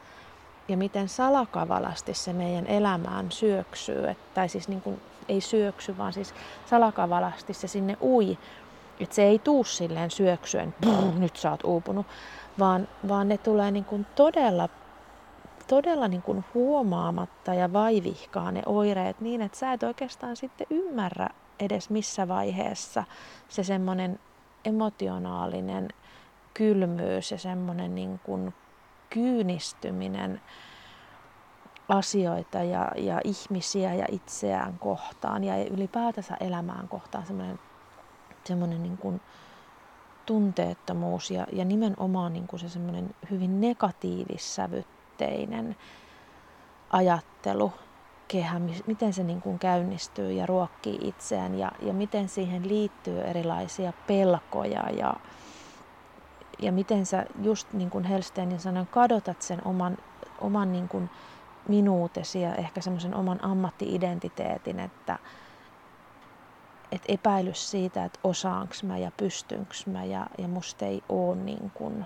ja 0.67 0.77
miten 0.77 1.09
salakavalasti 1.09 2.13
se 2.13 2.33
meidän 2.33 2.67
elämään 2.67 3.31
syöksyy, 3.31 4.07
että, 4.07 4.23
tai 4.33 4.49
siis 4.49 4.67
niin 4.67 4.81
kuin, 4.81 5.01
ei 5.29 5.41
syöksy, 5.41 5.97
vaan 5.97 6.13
siis 6.13 6.33
salakavalasti 6.65 7.53
se 7.53 7.67
sinne 7.67 7.97
ui, 8.01 8.37
että 8.99 9.15
se 9.15 9.23
ei 9.23 9.39
tuu 9.39 9.63
silleen 9.63 10.11
syöksyen, 10.11 10.75
nyt 11.19 11.35
sä 11.35 11.51
oot 11.51 11.63
uupunut, 11.63 12.05
vaan, 12.59 12.87
vaan 13.07 13.27
ne 13.27 13.37
tulee 13.37 13.71
niin 13.71 13.85
kuin 13.85 14.05
todella, 14.15 14.69
todella 15.67 16.07
niin 16.07 16.21
kuin 16.21 16.45
huomaamatta 16.53 17.53
ja 17.53 17.73
vaivihkaa 17.73 18.51
ne 18.51 18.61
oireet 18.65 19.21
niin, 19.21 19.41
että 19.41 19.57
sä 19.57 19.73
et 19.73 19.83
oikeastaan 19.83 20.35
sitten 20.35 20.67
ymmärrä 20.69 21.29
edes 21.59 21.89
missä 21.89 22.27
vaiheessa 22.27 23.03
se 23.49 23.63
semmoinen 23.63 24.19
emotionaalinen 24.65 25.89
kylmyys 26.53 27.31
ja 27.31 27.37
semmoinen 27.37 27.95
niin 27.95 28.19
kuin 28.23 28.53
kyynistyminen 29.09 30.41
asioita 31.89 32.63
ja, 32.63 32.91
ja 32.95 33.21
ihmisiä 33.23 33.93
ja 33.93 34.05
itseään 34.11 34.79
kohtaan 34.79 35.43
ja 35.43 35.65
ylipäätänsä 35.65 36.37
elämään 36.39 36.87
kohtaan. 36.87 37.25
Semmoinen, 37.25 37.59
semmoinen 38.43 38.83
niin 38.83 38.97
kuin 38.97 39.21
tunteettomuus 40.25 41.31
ja, 41.31 41.47
ja 41.51 41.65
nimenomaan 41.65 42.33
niin 42.33 42.47
kuin 42.47 42.59
se 42.59 42.69
semmoinen 42.69 43.15
hyvin 43.31 43.61
negatiivissävytteinen 43.61 45.75
ajattelu, 46.89 47.73
kehä, 48.31 48.61
miten 48.87 49.13
se 49.13 49.23
niin 49.23 49.41
kuin 49.41 49.59
käynnistyy 49.59 50.31
ja 50.31 50.45
ruokkii 50.45 50.99
itseään 51.01 51.55
ja, 51.59 51.71
ja 51.81 51.93
miten 51.93 52.29
siihen 52.29 52.67
liittyy 52.67 53.21
erilaisia 53.21 53.93
pelkoja 54.07 54.89
ja, 54.89 55.13
ja 56.61 56.71
miten 56.71 57.05
sä 57.05 57.25
just 57.41 57.73
niin 57.73 57.89
kuin 57.89 58.03
Helsteinin 58.03 58.59
sanoin, 58.59 58.87
kadotat 58.87 59.41
sen 59.41 59.61
oman, 59.65 59.97
oman 60.41 60.71
niin 60.71 60.87
kuin 60.87 61.09
minuutesi 61.67 62.41
ja 62.41 62.55
ehkä 62.55 62.81
semmoisen 62.81 63.15
oman 63.15 63.43
ammattiidentiteetin, 63.43 64.79
että 64.79 65.19
et 66.91 67.01
epäilys 67.07 67.71
siitä, 67.71 68.05
että 68.05 68.19
osaanko 68.23 68.73
mä 68.83 68.97
ja 68.97 69.11
pystynkö 69.17 69.73
mä 69.85 70.03
ja, 70.03 70.27
ja 70.37 70.47
musta 70.47 70.85
ei 70.85 71.03
ole 71.09 71.35
niin 71.35 71.71
kuin 71.73 72.05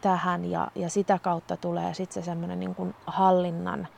tähän 0.00 0.44
ja, 0.44 0.70
ja 0.74 0.90
sitä 0.90 1.18
kautta 1.18 1.56
tulee 1.56 1.94
sitten 1.94 2.22
se 2.22 2.26
semmoinen 2.26 2.60
niin 2.60 2.94
hallinnan 3.06 3.88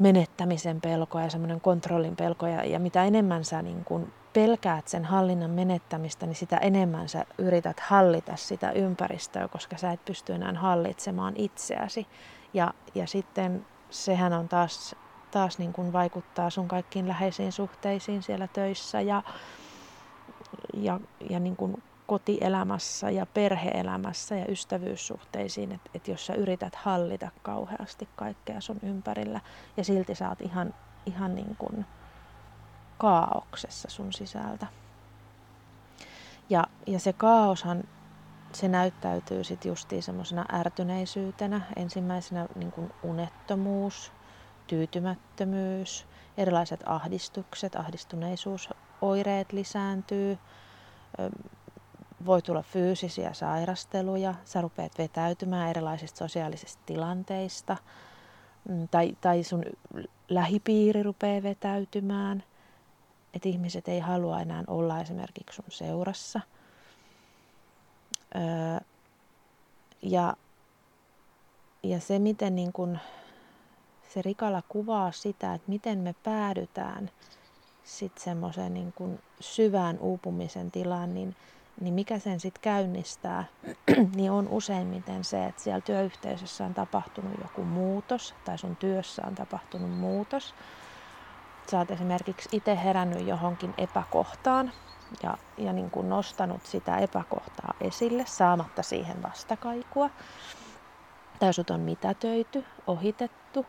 menettämisen 0.00 0.80
pelko 0.80 1.18
ja 1.18 1.30
semmoinen 1.30 1.60
kontrollin 1.60 2.16
pelko 2.16 2.46
ja, 2.46 2.64
ja 2.64 2.78
mitä 2.78 3.04
enemmän 3.04 3.44
sä 3.44 3.62
niin 3.62 3.84
kuin 3.84 4.12
pelkäät 4.32 4.88
sen 4.88 5.04
hallinnan 5.04 5.50
menettämistä, 5.50 6.26
niin 6.26 6.36
sitä 6.36 6.56
enemmän 6.56 7.08
sä 7.08 7.26
yrität 7.38 7.80
hallita 7.80 8.36
sitä 8.36 8.70
ympäristöä, 8.70 9.48
koska 9.48 9.76
sä 9.76 9.92
et 9.92 10.04
pysty 10.04 10.32
enää 10.32 10.52
hallitsemaan 10.52 11.34
itseäsi. 11.36 12.06
Ja, 12.54 12.74
ja 12.94 13.06
sitten 13.06 13.66
sehän 13.90 14.32
on 14.32 14.48
taas, 14.48 14.96
taas 15.30 15.58
niin 15.58 15.72
kuin 15.72 15.92
vaikuttaa 15.92 16.50
sun 16.50 16.68
kaikkiin 16.68 17.08
läheisiin 17.08 17.52
suhteisiin 17.52 18.22
siellä 18.22 18.48
töissä 18.48 19.00
ja, 19.00 19.22
ja, 20.74 21.00
ja 21.30 21.40
niin 21.40 21.56
kuin 21.56 21.82
kotielämässä 22.10 23.10
ja 23.10 23.26
perheelämässä 23.26 24.36
ja 24.36 24.46
ystävyyssuhteisiin, 24.48 25.72
että 25.72 25.90
et 25.94 26.08
jos 26.08 26.26
sä 26.26 26.34
yrität 26.34 26.74
hallita 26.74 27.30
kauheasti 27.42 28.08
kaikkea 28.16 28.60
sun 28.60 28.78
ympärillä 28.82 29.40
ja 29.76 29.84
silti 29.84 30.14
sä 30.14 30.28
oot 30.28 30.40
ihan, 30.40 30.74
ihan 31.06 31.34
niin 31.34 31.56
kuin 31.56 31.86
kaauksessa 32.98 33.90
sun 33.90 34.12
sisältä. 34.12 34.66
Ja, 36.48 36.64
ja 36.86 36.98
se 36.98 37.12
kaoshan, 37.12 37.82
se 38.54 38.68
näyttäytyy 38.68 39.44
sitten 39.44 39.68
justiin 39.68 40.02
semmoisena 40.02 40.44
ärtyneisyytenä. 40.52 41.60
Ensimmäisenä 41.76 42.46
niin 42.54 42.72
kuin 42.72 42.90
unettomuus, 43.02 44.12
tyytymättömyys, 44.66 46.06
erilaiset 46.36 46.80
ahdistukset, 46.86 47.76
ahdistuneisuusoireet 47.76 49.52
lisääntyy, 49.52 50.38
voi 52.26 52.42
tulla 52.42 52.62
fyysisiä 52.62 53.32
sairasteluja, 53.32 54.34
sä 54.44 54.60
rupeat 54.60 54.98
vetäytymään 54.98 55.70
erilaisista 55.70 56.18
sosiaalisista 56.18 56.82
tilanteista, 56.86 57.76
mm, 58.68 58.88
tai, 58.88 59.16
tai 59.20 59.42
sun 59.42 59.64
lähipiiri 60.28 61.02
rupeaa 61.02 61.42
vetäytymään, 61.42 62.42
että 63.34 63.48
ihmiset 63.48 63.88
ei 63.88 64.00
halua 64.00 64.40
enää 64.40 64.64
olla 64.66 65.00
esimerkiksi 65.00 65.56
sun 65.56 65.64
seurassa. 65.68 66.40
Öö, 68.36 68.80
ja, 70.02 70.36
ja 71.82 72.00
se, 72.00 72.18
miten 72.18 72.54
niin 72.54 72.72
kun, 72.72 72.98
se 74.14 74.22
Rikala 74.22 74.62
kuvaa 74.68 75.12
sitä, 75.12 75.54
että 75.54 75.68
miten 75.68 75.98
me 75.98 76.14
päädytään 76.22 77.10
sitten 77.84 78.24
semmoiseen 78.24 78.74
niin 78.74 78.94
syvään 79.40 79.98
uupumisen 79.98 80.70
tilaan, 80.70 81.14
niin 81.14 81.36
niin 81.80 81.94
mikä 81.94 82.18
sen 82.18 82.40
sitten 82.40 82.62
käynnistää, 82.62 83.44
niin 84.16 84.30
on 84.30 84.48
useimmiten 84.48 85.24
se, 85.24 85.46
että 85.46 85.62
siellä 85.62 85.80
työyhteisössä 85.80 86.64
on 86.64 86.74
tapahtunut 86.74 87.32
joku 87.42 87.64
muutos 87.64 88.34
tai 88.44 88.58
sun 88.58 88.76
työssä 88.76 89.22
on 89.26 89.34
tapahtunut 89.34 89.90
muutos. 89.90 90.54
Sä 91.70 91.78
oot 91.78 91.90
esimerkiksi 91.90 92.48
itse 92.52 92.78
herännyt 92.84 93.26
johonkin 93.26 93.74
epäkohtaan 93.78 94.72
ja, 95.22 95.38
ja 95.56 95.72
niin 95.72 95.90
kuin 95.90 96.08
nostanut 96.08 96.66
sitä 96.66 96.96
epäkohtaa 96.96 97.74
esille 97.80 98.24
saamatta 98.26 98.82
siihen 98.82 99.22
vastakaikua. 99.22 100.10
Tai 101.38 101.54
sut 101.54 101.70
on 101.70 101.80
mitätöity, 101.80 102.64
ohitettu. 102.86 103.66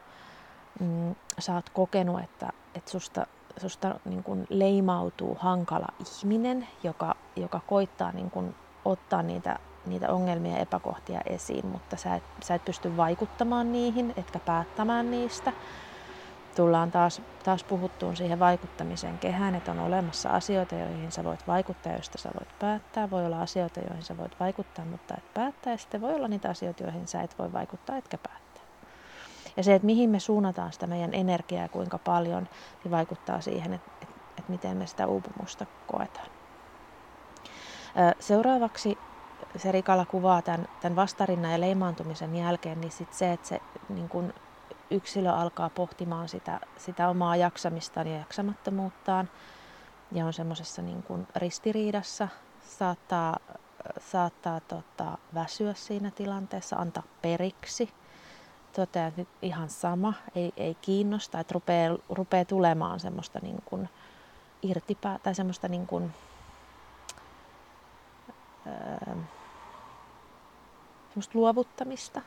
Mm, 0.79 1.15
sä 1.39 1.55
oot 1.55 1.69
kokenut, 1.69 2.21
että, 2.23 2.49
että 2.75 2.91
susta 2.91 3.27
susta 3.61 3.99
niin 4.05 4.23
kuin 4.23 4.47
leimautuu 4.49 5.37
hankala 5.39 5.87
ihminen, 5.99 6.67
joka, 6.83 7.15
joka 7.35 7.61
koittaa 7.67 8.11
niin 8.11 8.31
kuin 8.31 8.55
ottaa 8.85 9.23
niitä, 9.23 9.59
niitä 9.85 10.09
ongelmia 10.09 10.51
ja 10.51 10.59
epäkohtia 10.59 11.21
esiin, 11.25 11.65
mutta 11.65 11.97
sä 11.97 12.15
et, 12.15 12.23
sä 12.43 12.55
et 12.55 12.65
pysty 12.65 12.97
vaikuttamaan 12.97 13.71
niihin, 13.71 14.13
etkä 14.17 14.39
päättämään 14.39 15.11
niistä. 15.11 15.53
Tullaan 16.55 16.91
taas, 16.91 17.21
taas 17.43 17.63
puhuttuun 17.63 18.15
siihen 18.15 18.39
vaikuttamisen 18.39 19.17
kehään, 19.17 19.55
että 19.55 19.71
on 19.71 19.79
olemassa 19.79 20.29
asioita, 20.29 20.75
joihin 20.75 21.11
sä 21.11 21.23
voit 21.23 21.47
vaikuttaa, 21.47 21.91
joista 21.91 22.17
sä 22.17 22.29
voit 22.39 22.59
päättää. 22.59 23.09
Voi 23.09 23.25
olla 23.25 23.41
asioita, 23.41 23.79
joihin 23.79 24.03
sä 24.03 24.17
voit 24.17 24.39
vaikuttaa, 24.39 24.85
mutta 24.85 25.13
et 25.17 25.33
päättää. 25.33 25.73
Ja 25.73 25.77
sitten 25.77 26.01
voi 26.01 26.13
olla 26.13 26.27
niitä 26.27 26.49
asioita, 26.49 26.83
joihin 26.83 27.07
sä 27.07 27.21
et 27.21 27.39
voi 27.39 27.53
vaikuttaa, 27.53 27.97
etkä 27.97 28.17
päättää. 28.17 28.50
Ja 29.57 29.63
se, 29.63 29.75
että 29.75 29.85
mihin 29.85 30.09
me 30.09 30.19
suunnataan 30.19 30.73
sitä 30.73 30.87
meidän 30.87 31.13
energiaa 31.13 31.61
ja 31.61 31.69
kuinka 31.69 31.99
paljon, 31.99 32.47
niin 32.83 32.91
vaikuttaa 32.91 33.41
siihen, 33.41 33.73
että, 33.73 33.91
että, 34.01 34.15
että 34.37 34.51
miten 34.51 34.77
me 34.77 34.87
sitä 34.87 35.07
uupumusta 35.07 35.67
koetaan. 35.85 36.27
Seuraavaksi 38.19 39.01
se 39.55 39.71
Rikala 39.71 40.05
kuvaa 40.05 40.41
tämän, 40.41 40.65
tämän 40.79 40.95
vastarinnan 40.95 41.51
ja 41.51 41.59
leimaantumisen 41.59 42.35
jälkeen, 42.35 42.81
niin 42.81 42.91
sit 42.91 43.13
se, 43.13 43.31
että 43.31 43.47
se 43.47 43.61
niin 43.89 44.09
kun 44.09 44.33
yksilö 44.91 45.31
alkaa 45.31 45.69
pohtimaan 45.69 46.29
sitä, 46.29 46.59
sitä 46.77 47.09
omaa 47.09 47.35
jaksamistaan 47.35 48.07
ja 48.07 48.17
jaksamattomuuttaan 48.17 49.29
ja 50.11 50.25
on 50.25 50.33
semmoisessa 50.33 50.81
niin 50.81 51.03
ristiriidassa, 51.35 52.27
saattaa, 52.59 53.37
saattaa 53.99 54.59
tota, 54.59 55.17
väsyä 55.33 55.73
siinä 55.73 56.11
tilanteessa, 56.11 56.75
antaa 56.75 57.03
periksi 57.21 57.89
toteaa, 58.71 59.07
että 59.07 59.21
nyt 59.21 59.29
ihan 59.41 59.69
sama, 59.69 60.13
ei, 60.35 60.53
ei 60.57 60.75
kiinnosta, 60.75 61.39
että 61.39 61.53
rupeaa, 61.53 61.97
rupeaa 62.09 62.45
tulemaan 62.45 62.99
semmoista 62.99 63.39
niin 63.41 63.61
kuin 63.65 63.89
irtipää 64.61 65.19
tai 65.19 65.35
semmoista 65.35 65.67
niin 65.67 65.87
kuin, 65.87 66.13
öö, 68.67 69.15
semmoista 71.09 71.31
luovuttamista. 71.33 72.21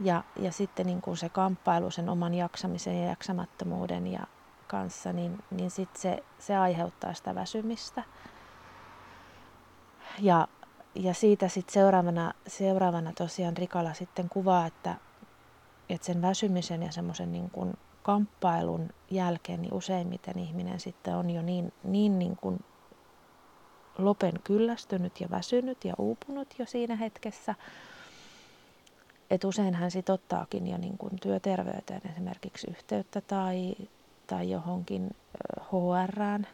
Ja, 0.00 0.22
ja 0.36 0.52
sitten 0.52 0.86
niin 0.86 1.02
kuin 1.02 1.16
se 1.16 1.28
kamppailu 1.28 1.90
sen 1.90 2.08
oman 2.08 2.34
jaksamisen 2.34 3.02
ja 3.02 3.08
jaksamattomuuden 3.08 4.06
ja 4.06 4.26
kanssa, 4.66 5.12
niin, 5.12 5.38
niin 5.50 5.70
sit 5.70 5.96
se, 5.96 6.24
se 6.38 6.56
aiheuttaa 6.56 7.14
sitä 7.14 7.34
väsymistä. 7.34 8.02
Ja 10.18 10.48
ja 10.94 11.14
siitä 11.14 11.48
sitten 11.48 11.74
seuraavana, 11.74 12.32
seuraavana 12.46 13.12
tosiaan 13.12 13.56
Rikala 13.56 13.94
sitten 13.94 14.28
kuvaa, 14.28 14.66
että, 14.66 14.96
että 15.88 16.06
sen 16.06 16.22
väsymisen 16.22 16.82
ja 16.82 16.92
semmoisen 16.92 17.32
niin 17.32 17.50
kuin 17.50 17.74
kamppailun 18.02 18.90
jälkeen 19.10 19.62
niin 19.62 19.74
useimmiten 19.74 20.38
ihminen 20.38 20.80
sitten 20.80 21.16
on 21.16 21.30
jo 21.30 21.42
niin, 21.42 21.72
niin, 21.84 22.18
niin 22.18 22.36
kuin 22.36 22.64
lopen 23.98 24.34
kyllästynyt 24.44 25.20
ja 25.20 25.30
väsynyt 25.30 25.84
ja 25.84 25.94
uupunut 25.98 26.48
jo 26.58 26.66
siinä 26.66 26.96
hetkessä, 26.96 27.54
et 29.30 29.44
usein 29.44 29.74
hän 29.74 29.90
sit 29.90 30.10
ottaakin 30.10 30.66
jo 30.66 30.78
niin 30.78 30.98
kuin 30.98 31.12
työterveyteen 31.22 32.00
esimerkiksi 32.12 32.66
yhteyttä 32.70 33.20
tai, 33.20 33.74
tai 34.26 34.50
johonkin 34.50 35.10
HRään. 35.60 36.46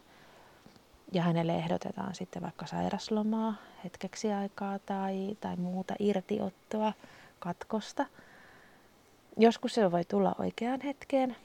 Ja 1.13 1.23
hänelle 1.23 1.57
ehdotetaan 1.57 2.15
sitten 2.15 2.43
vaikka 2.43 2.67
sairaslomaa 2.67 3.55
hetkeksi 3.85 4.33
aikaa 4.33 4.79
tai, 4.79 5.37
tai 5.41 5.57
muuta 5.57 5.95
irtiottoa, 5.99 6.93
katkosta. 7.39 8.07
Joskus 9.37 9.75
se 9.75 9.91
voi 9.91 10.05
tulla 10.05 10.35
oikeaan 10.39 10.81
hetkeen, 10.81 11.37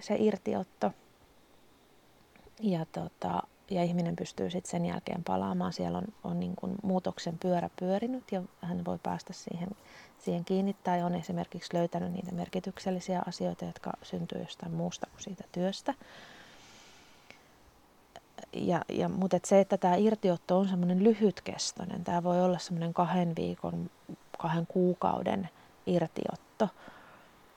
se 0.00 0.16
irtiotto. 0.18 0.92
Ja, 2.60 2.86
tota, 2.92 3.42
ja 3.70 3.82
ihminen 3.82 4.16
pystyy 4.16 4.50
sitten 4.50 4.70
sen 4.70 4.86
jälkeen 4.86 5.24
palaamaan. 5.24 5.72
Siellä 5.72 5.98
on, 5.98 6.04
on 6.24 6.40
niin 6.40 6.56
kuin 6.56 6.74
muutoksen 6.82 7.38
pyörä 7.38 7.70
pyörinyt 7.78 8.32
ja 8.32 8.42
hän 8.62 8.84
voi 8.84 8.98
päästä 9.02 9.32
siihen 9.32 9.68
siihen 10.20 10.44
kiinni 10.44 10.76
tai 10.84 11.02
on 11.02 11.14
esimerkiksi 11.14 11.74
löytänyt 11.74 12.12
niitä 12.12 12.32
merkityksellisiä 12.32 13.22
asioita, 13.26 13.64
jotka 13.64 13.92
syntyy 14.02 14.40
jostain 14.40 14.72
muusta 14.72 15.06
kuin 15.10 15.22
siitä 15.22 15.44
työstä. 15.52 15.94
Ja, 18.52 18.80
ja, 18.88 19.08
mutta 19.08 19.36
et 19.36 19.44
se, 19.44 19.60
että 19.60 19.78
tämä 19.78 19.96
irtiotto 19.96 20.58
on 20.58 20.68
semmoinen 20.68 21.04
lyhytkestoinen, 21.04 22.04
tämä 22.04 22.22
voi 22.22 22.42
olla 22.42 22.58
semmoinen 22.58 22.94
kahden 22.94 23.32
viikon, 23.36 23.90
kahden 24.38 24.66
kuukauden 24.66 25.48
irtiotto, 25.86 26.68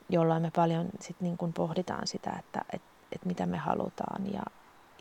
jolloin 0.10 0.42
me 0.42 0.52
paljon 0.56 0.90
sit 1.00 1.22
niin 1.22 1.38
kun 1.38 1.54
pohditaan 1.54 2.08
sitä, 2.08 2.36
että 2.40 2.62
et, 2.74 2.82
et 3.12 3.26
mitä 3.26 3.46
me 3.46 3.58
halutaan 3.58 4.34
ja, 4.34 4.44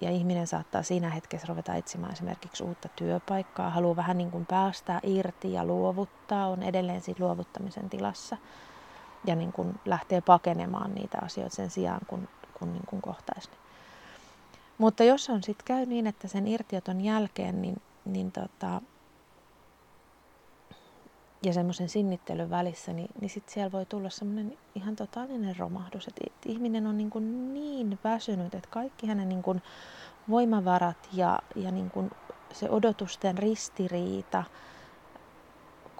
ja 0.00 0.11
ihminen 0.11 0.46
saattaa 0.46 0.83
siinä 0.83 1.11
hetkessä 1.11 1.46
ruveta 1.46 1.74
etsimään 1.74 2.12
esimerkiksi 2.12 2.64
uutta 2.64 2.88
työpaikkaa, 2.96 3.70
haluaa 3.70 3.96
vähän 3.96 4.18
niin 4.18 4.31
kuin 4.31 4.46
päästää 4.46 5.00
irti 5.02 5.52
ja 5.52 5.64
luovuttaa, 5.64 6.46
on 6.48 6.62
edelleen 6.62 7.00
siinä 7.00 7.26
luovuttamisen 7.26 7.90
tilassa 7.90 8.37
ja 9.26 9.37
niin 9.37 9.52
kuin 9.52 9.81
lähtee 9.85 10.20
pakenemaan 10.20 10.94
niitä 10.94 11.18
asioita 11.22 11.57
sen 11.57 11.70
sijaan, 11.70 12.00
kun, 12.07 12.28
kun 12.55 12.72
niin 12.72 12.87
kuin 12.87 13.02
kohtaisi. 13.02 13.50
Mutta 14.78 15.04
jos 15.04 15.30
on 15.30 15.42
sitten 15.42 15.64
käy 15.64 15.87
niin, 15.87 16.06
että 16.06 16.28
sen 16.28 16.46
irtioton 16.46 17.00
jälkeen 17.00 17.62
niin, 17.62 17.76
niin 18.04 18.32
tota, 18.32 18.82
ja 21.44 21.52
semmoisen 21.52 21.88
sinnittelyn 21.88 22.50
välissä, 22.50 22.92
niin, 22.92 23.08
niin 23.20 23.30
sitten 23.30 23.54
siellä 23.54 23.72
voi 23.72 23.87
tulla 23.87 24.11
semmoinen 24.11 24.58
ihan 24.74 24.96
totaalinen 24.96 25.56
romahdus, 25.58 26.08
että 26.08 26.30
ihminen 26.46 26.87
on 26.87 26.98
niin, 26.98 27.11
kuin 27.11 27.54
niin 27.54 27.98
väsynyt, 28.04 28.54
että 28.54 28.68
kaikki 28.70 29.06
hänen 29.06 29.28
niin 29.28 29.42
kuin 29.42 29.62
voimavarat 30.28 31.08
ja, 31.12 31.38
ja 31.56 31.70
niin 31.70 31.90
kuin 31.90 32.11
se 32.52 32.70
odotusten 32.70 33.38
ristiriita 33.38 34.44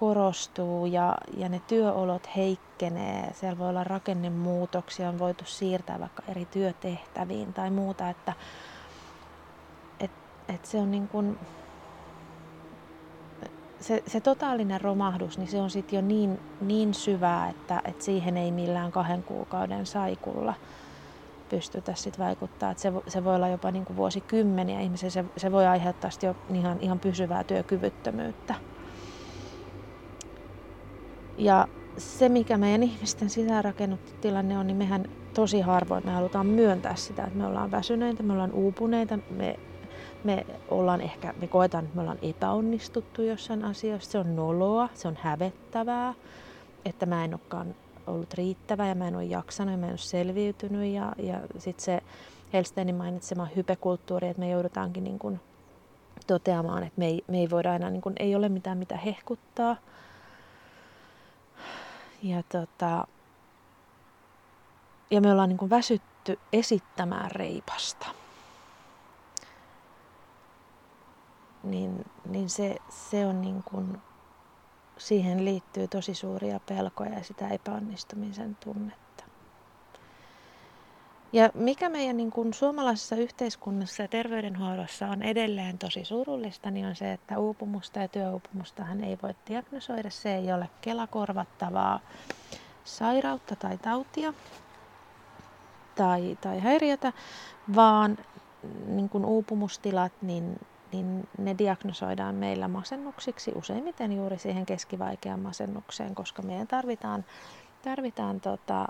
korostuu 0.02 0.86
ja, 0.86 1.14
ja 1.36 1.48
ne 1.48 1.60
työolot 1.66 2.36
heikkenee. 2.36 3.32
Siellä 3.34 3.58
voi 3.58 3.68
olla 3.68 3.84
rakennemuutoksia, 3.84 5.08
on 5.08 5.18
voitu 5.18 5.44
siirtää 5.44 6.00
vaikka 6.00 6.22
eri 6.28 6.44
työtehtäviin 6.44 7.52
tai 7.52 7.70
muuta, 7.70 8.10
että 8.10 8.32
et, 10.00 10.10
et 10.48 10.64
se 10.64 10.78
on 10.78 10.90
niin 10.90 11.08
kuin, 11.08 11.38
se, 13.80 14.02
se 14.06 14.20
totaalinen 14.20 14.80
romahdus, 14.80 15.38
niin 15.38 15.48
se 15.48 15.60
on 15.60 15.70
sitten 15.70 15.96
jo 15.96 16.02
niin, 16.02 16.40
niin 16.60 16.94
syvää, 16.94 17.48
että, 17.48 17.82
että 17.84 18.04
siihen 18.04 18.36
ei 18.36 18.50
millään 18.50 18.92
kahden 18.92 19.22
kuukauden 19.22 19.86
saikulla 19.86 20.54
pystytä 21.48 21.94
sit 21.94 22.18
vaikuttaa. 22.18 22.74
Se, 22.76 22.92
se 23.08 23.24
voi 23.24 23.34
olla 23.34 23.48
jopa 23.48 23.70
niin 23.70 23.84
kuin 23.84 23.96
vuosikymmeniä 23.96 24.80
ihmisiä, 24.80 25.10
se, 25.10 25.24
se 25.36 25.52
voi 25.52 25.66
aiheuttaa 25.66 26.10
jo 26.22 26.36
ihan, 26.54 26.78
ihan 26.80 27.00
pysyvää 27.00 27.44
työkyvyttömyyttä. 27.44 28.71
Ja 31.42 31.68
se, 31.98 32.28
mikä 32.28 32.59
meidän 32.59 32.83
ihmisten 32.83 33.31
sisäänrakennuttu 33.31 34.12
tilanne 34.20 34.59
on, 34.59 34.66
niin 34.66 34.76
mehän 34.76 35.05
tosi 35.35 35.61
harvoin 35.61 36.07
me 36.07 36.12
halutaan 36.12 36.46
myöntää 36.46 36.96
sitä, 36.96 37.24
että 37.24 37.38
me 37.38 37.46
ollaan 37.46 37.70
väsyneitä, 37.70 38.22
me 38.22 38.33
ollaan 38.33 38.52
uupuneita, 38.52 39.18
me 39.31 39.59
me 40.24 40.46
ollaan 40.68 41.00
ehkä, 41.00 41.35
me 41.40 41.46
koetaan, 41.46 41.85
että 41.85 41.96
me 41.96 42.00
ollaan 42.00 42.18
epäonnistuttu 42.22 43.22
jossain 43.22 43.64
asioissa. 43.64 44.11
Se 44.11 44.18
on 44.18 44.37
noloa, 44.37 44.88
se 44.94 45.09
on 45.09 45.18
hävettävää, 45.20 46.14
että 46.85 47.07
mä 47.07 47.24
en 47.24 47.35
olekaan 47.35 47.74
ollut 48.07 48.35
riittävä 48.35 48.88
ja 48.88 48.94
mä 48.94 49.09
en 49.09 49.16
ole 49.16 49.24
jaksanut 49.24 49.72
ja 49.72 49.78
mä 49.78 49.87
en 49.87 49.92
ole 49.92 49.98
selviytynyt. 49.98 50.94
Ja, 50.94 51.12
ja 51.18 51.40
sitten 51.59 51.85
se 51.85 52.00
Helsteinin 52.52 52.94
mainitsema 52.94 53.48
hypekulttuuri, 53.57 54.28
että 54.28 54.40
me 54.40 54.50
joudutaankin 54.50 55.05
niin 55.05 55.18
kuin 55.18 55.40
toteamaan, 56.26 56.83
että 56.83 56.98
me 56.98 57.07
ei, 57.07 57.24
me 57.28 57.38
ei 57.38 57.50
voida 57.50 57.72
aina, 57.72 57.90
niin 57.90 58.02
kuin, 58.02 58.14
ei 58.18 58.35
ole 58.35 58.48
mitään 58.48 58.78
mitä 58.78 58.96
hehkuttaa. 58.96 59.76
Ja, 62.22 62.42
tota, 62.42 63.06
ja 65.11 65.20
me 65.20 65.32
ollaan 65.32 65.48
niin 65.48 65.58
kuin 65.58 65.70
väsytty 65.70 66.38
esittämään 66.52 67.30
reipasta. 67.30 68.14
niin, 71.62 72.04
niin 72.28 72.50
se, 72.50 72.76
se 72.90 73.26
on 73.26 73.40
niin 73.40 73.62
kuin, 73.64 73.98
siihen 74.98 75.44
liittyy 75.44 75.88
tosi 75.88 76.14
suuria 76.14 76.61
pelkoja 76.68 77.12
ja 77.12 77.24
sitä 77.24 77.48
epäonnistumisen 77.48 78.56
tunnetta. 78.64 79.01
Ja 81.32 81.50
mikä 81.54 81.88
meidän 81.88 82.16
niin 82.16 82.30
kuin 82.30 82.54
suomalaisessa 82.54 83.16
yhteiskunnassa 83.16 84.02
ja 84.02 84.08
terveydenhuollossa 84.08 85.06
on 85.06 85.22
edelleen 85.22 85.78
tosi 85.78 86.04
surullista, 86.04 86.70
niin 86.70 86.86
on 86.86 86.96
se, 86.96 87.12
että 87.12 87.38
uupumusta 87.38 87.98
ja 87.98 88.08
työuupumustahan 88.08 89.04
ei 89.04 89.18
voi 89.22 89.34
diagnosoida. 89.48 90.10
Se 90.10 90.34
ei 90.34 90.52
ole 90.52 90.70
kelakorvattavaa 90.80 92.00
sairautta 92.84 93.56
tai 93.56 93.78
tautia 93.78 94.34
tai, 95.94 96.38
tai 96.40 96.60
häiriötä, 96.60 97.12
vaan 97.74 98.18
niin 98.86 99.08
kuin 99.08 99.24
uupumustilat, 99.24 100.12
niin 100.22 100.58
niin 100.92 101.28
ne 101.38 101.58
diagnosoidaan 101.58 102.34
meillä 102.34 102.68
masennuksiksi 102.68 103.52
useimmiten 103.54 104.12
juuri 104.12 104.38
siihen 104.38 104.66
keskivaikean 104.66 105.40
masennukseen, 105.40 106.14
koska 106.14 106.42
meidän 106.42 106.66
tarvitaan, 106.66 107.24
tarvitaan 107.82 108.40
tota, 108.40 108.88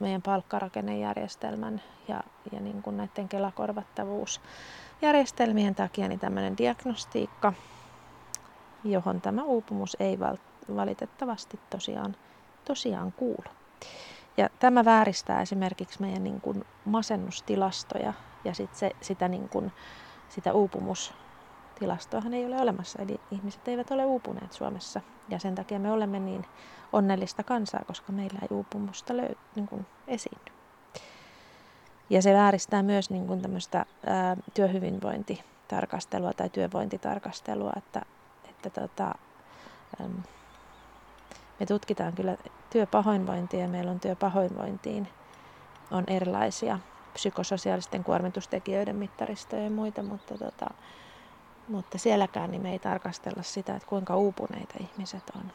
meidän 0.00 0.22
palkkarakennejärjestelmän 0.22 1.82
ja, 2.08 2.22
ja 2.52 2.60
niin 2.60 2.82
kuin 2.82 2.96
näiden 2.96 3.28
kelakorvattavuusjärjestelmien 3.28 5.74
takia 5.74 6.08
niin 6.08 6.20
tämmöinen 6.20 6.58
diagnostiikka, 6.58 7.52
johon 8.84 9.20
tämä 9.20 9.42
uupumus 9.42 9.96
ei 10.00 10.18
valitettavasti 10.76 11.60
tosiaan, 11.70 12.16
tosiaan 12.64 13.12
kuulu. 13.12 13.44
Ja 14.36 14.48
tämä 14.58 14.84
vääristää 14.84 15.42
esimerkiksi 15.42 16.00
meidän 16.00 16.24
niin 16.24 16.40
kuin 16.40 16.64
masennustilastoja 16.84 18.12
ja 18.44 18.54
sit 18.54 18.74
se, 18.74 18.90
sitä, 19.00 19.28
niin 19.28 19.48
kuin, 19.48 19.72
sitä 20.28 20.52
uupumus 20.52 21.14
tilastoahan 21.78 22.34
ei 22.34 22.46
ole 22.46 22.60
olemassa, 22.60 23.02
eli 23.02 23.20
ihmiset 23.30 23.68
eivät 23.68 23.90
ole 23.90 24.06
uupuneet 24.06 24.52
Suomessa. 24.52 25.00
Ja 25.28 25.38
sen 25.38 25.54
takia 25.54 25.78
me 25.78 25.92
olemme 25.92 26.20
niin 26.20 26.46
onnellista 26.92 27.44
kansaa, 27.44 27.84
koska 27.86 28.12
meillä 28.12 28.38
ei 28.42 28.48
uupumusta 28.50 29.14
löy- 29.14 29.38
niin 29.54 29.66
kuin 29.66 29.86
esiinny. 30.06 30.52
Ja 32.10 32.22
se 32.22 32.34
vääristää 32.34 32.82
myös 32.82 33.10
niin 33.10 33.26
kuin 33.26 33.42
tämmöistä 33.42 33.86
ää, 34.06 34.36
työhyvinvointitarkastelua 34.54 36.32
tai 36.32 36.50
työvointitarkastelua, 36.50 37.72
että, 37.76 38.02
että 38.48 38.70
tota, 38.70 39.14
äm, 40.00 40.22
me 41.60 41.66
tutkitaan 41.66 42.12
kyllä 42.12 42.36
työpahoinvointia 42.70 43.60
ja 43.60 43.68
meillä 43.68 43.90
on 43.90 44.00
työpahoinvointiin 44.00 45.08
on 45.90 46.04
erilaisia 46.06 46.78
psykososiaalisten 47.12 48.04
kuormitustekijöiden 48.04 48.96
mittaristoja 48.96 49.62
ja 49.62 49.70
muita, 49.70 50.02
mutta 50.02 50.38
tota, 50.38 50.66
mutta 51.68 51.98
sielläkään 51.98 52.50
niin 52.50 52.62
me 52.62 52.72
ei 52.72 52.78
tarkastella 52.78 53.42
sitä, 53.42 53.76
että 53.76 53.88
kuinka 53.88 54.16
uupuneita 54.16 54.74
ihmiset 54.80 55.22
on. 55.36 55.52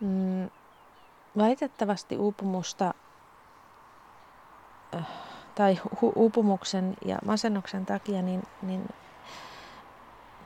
Mm, 0.00 0.50
valitettavasti 1.38 2.16
uupumusta 2.16 2.94
äh, 4.94 5.06
tai 5.54 5.80
uupumuksen 6.14 6.96
ja 7.04 7.18
masennuksen 7.24 7.86
takia 7.86 8.22
niin, 8.22 8.42
niin 8.62 8.88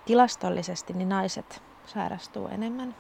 tilastollisesti 0.05 0.93
niin 0.93 1.09
naiset 1.09 1.63
sairastuu 1.87 2.49
enemmän. 2.49 2.95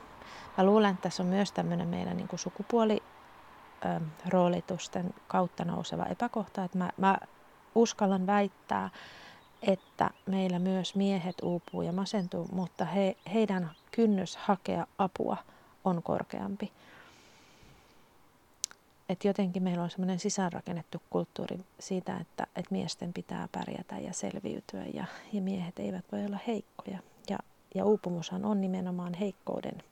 Mä 0.58 0.64
luulen, 0.64 0.90
että 0.90 1.02
tässä 1.02 1.22
on 1.22 1.28
myös 1.28 1.52
tämmöinen 1.52 1.88
meidän 1.88 2.16
niin 2.16 2.28
kuin 2.28 2.40
sukupuoliroolitusten 2.40 5.14
kautta 5.28 5.64
nouseva 5.64 6.04
epäkohta. 6.04 6.64
Että 6.64 6.78
mä, 6.78 6.90
mä 6.96 7.18
uskallan 7.74 8.26
väittää, 8.26 8.90
että 9.66 10.10
meillä 10.26 10.58
myös 10.58 10.94
miehet 10.94 11.36
uupuu 11.42 11.82
ja 11.82 11.92
masentuu, 11.92 12.48
mutta 12.52 12.84
he, 12.84 13.16
heidän 13.32 13.70
kynnys 13.92 14.36
hakea 14.36 14.86
apua 14.98 15.36
on 15.84 16.02
korkeampi. 16.02 16.72
Et 19.08 19.24
jotenkin 19.24 19.62
meillä 19.62 19.82
on 19.82 19.90
semmoinen 19.90 20.18
sisäänrakennettu 20.18 21.02
kulttuuri 21.10 21.60
siitä, 21.80 22.16
että, 22.16 22.46
että 22.56 22.70
miesten 22.70 23.12
pitää 23.12 23.48
pärjätä 23.52 23.98
ja 23.98 24.12
selviytyä 24.12 24.84
ja, 24.94 25.04
ja 25.32 25.40
miehet 25.40 25.78
eivät 25.78 26.04
voi 26.12 26.26
olla 26.26 26.38
heikkoja. 26.46 26.98
Ja, 27.30 27.38
ja 27.74 27.84
uupumushan 27.84 28.44
on 28.44 28.60
nimenomaan 28.60 29.14
heikkouden 29.14 29.82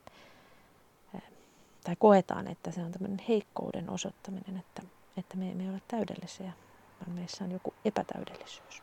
tai 1.84 1.96
koetaan, 1.98 2.48
että 2.48 2.70
se 2.70 2.82
on 2.82 2.92
tämmöinen 2.92 3.24
heikkouden 3.28 3.90
osoittaminen, 3.90 4.56
että, 4.56 4.82
että 5.16 5.36
me 5.36 5.50
emme 5.50 5.70
ole 5.70 5.80
täydellisiä, 5.88 6.52
vaan 7.00 7.16
meissä 7.16 7.44
on 7.44 7.52
joku 7.52 7.74
epätäydellisyys. 7.84 8.82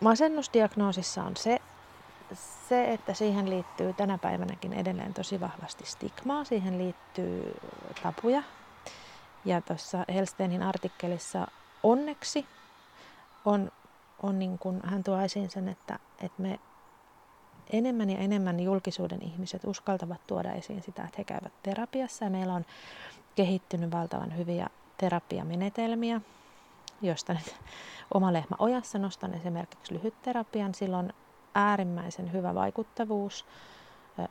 Masennusdiagnoosissa 0.00 1.22
on 1.22 1.36
se, 1.36 1.58
se, 2.68 2.92
että 2.92 3.14
siihen 3.14 3.50
liittyy 3.50 3.92
tänä 3.92 4.18
päivänäkin 4.18 4.72
edelleen 4.72 5.14
tosi 5.14 5.40
vahvasti 5.40 5.86
stigmaa, 5.86 6.44
siihen 6.44 6.78
liittyy 6.78 7.54
tapuja. 8.02 8.42
Ja 9.44 9.60
tuossa 9.60 10.04
Helsteinin 10.14 10.62
artikkelissa 10.62 11.46
onneksi 11.82 12.46
on, 13.44 13.70
on 14.22 14.38
niin 14.38 14.58
kuin, 14.58 14.80
hän 14.84 15.04
tuo 15.04 15.20
esiin 15.20 15.50
sen, 15.50 15.68
että, 15.68 15.98
että 16.22 16.42
me 16.42 16.60
enemmän 17.70 18.10
ja 18.10 18.18
enemmän 18.18 18.60
julkisuuden 18.60 19.22
ihmiset 19.22 19.64
uskaltavat 19.64 20.26
tuoda 20.26 20.52
esiin 20.52 20.82
sitä, 20.82 21.04
että 21.04 21.14
he 21.18 21.24
käyvät 21.24 21.52
terapiassa. 21.62 22.24
Ja 22.24 22.30
meillä 22.30 22.54
on 22.54 22.64
kehittynyt 23.34 23.90
valtavan 23.90 24.36
hyviä 24.36 24.68
terapiamenetelmiä, 24.98 26.20
josta 27.02 27.32
nyt 27.32 27.56
oma 28.14 28.32
lehmä 28.32 28.56
ojassa 28.58 28.98
nostan 28.98 29.34
esimerkiksi 29.34 29.94
lyhytterapian. 29.94 30.74
Silloin 30.74 31.12
äärimmäisen 31.54 32.32
hyvä 32.32 32.54
vaikuttavuus 32.54 33.46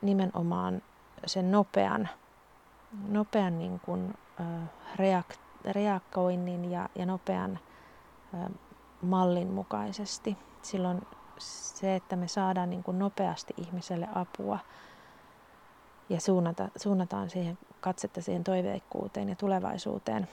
nimenomaan 0.02 0.82
sen 1.26 1.52
nopean, 1.52 2.10
nopean 3.08 3.60
niin 3.60 3.80
kuin, 3.80 4.14
reak, 4.96 5.26
reagoinnin 5.66 6.72
ja, 6.72 6.90
ja 6.96 7.06
nopean 7.06 7.60
mallin 9.02 9.52
mukaisesti. 9.52 10.38
Silloin 10.62 11.02
se, 11.38 11.96
että 11.96 12.16
me 12.16 12.28
saadaan 12.28 12.70
niin 12.70 12.84
kuin 12.84 13.00
nopeasti 13.00 13.54
ihmiselle 13.58 14.08
apua 14.16 14.60
ja 16.10 16.22
suunnata, 16.22 16.70
suunnataan 16.76 17.30
siihen 17.30 17.58
katsetta 17.82 18.22
siihen 18.22 18.44
toiveikkuuteen 18.44 19.30
ja 19.30 19.36
tulevaisuuteen, 19.36 20.28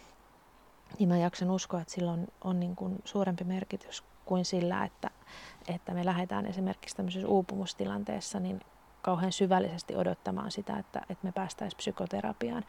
niin 0.99 1.09
mä 1.09 1.17
jaksan 1.17 1.51
uskoa, 1.51 1.81
että 1.81 1.95
sillä 1.95 2.13
on, 2.13 2.27
on 2.45 2.61
niin 2.61 2.77
kuin 2.77 2.99
suurempi 3.05 3.45
merkitys 3.45 4.05
kuin 4.25 4.45
sillä, 4.45 4.85
että, 4.85 5.11
että 5.69 5.95
me 5.95 6.05
lähdetään 6.05 6.47
esimerkiksi 6.47 6.97
tämmöisessä 6.97 7.29
uupumustilanteessa 7.29 8.41
niin 8.41 8.61
kauhean 9.03 9.33
syvällisesti 9.33 9.97
odottamaan 9.97 10.51
sitä, 10.51 10.79
että, 10.79 10.99
että 10.99 11.27
me 11.27 11.33
päästäisiin 11.33 11.77
psykoterapiaan. 11.77 12.65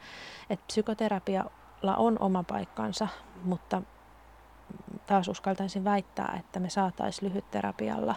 Et 0.50 0.66
psykoterapialla 0.66 1.96
on 1.96 2.16
oma 2.20 2.42
paikkansa, 2.42 3.08
mutta 3.44 3.82
taas 5.06 5.28
uskaltaisin 5.28 5.84
väittää, 5.84 6.36
että 6.40 6.60
me 6.60 6.70
saataisiin 6.70 7.28
lyhytterapialla 7.28 8.14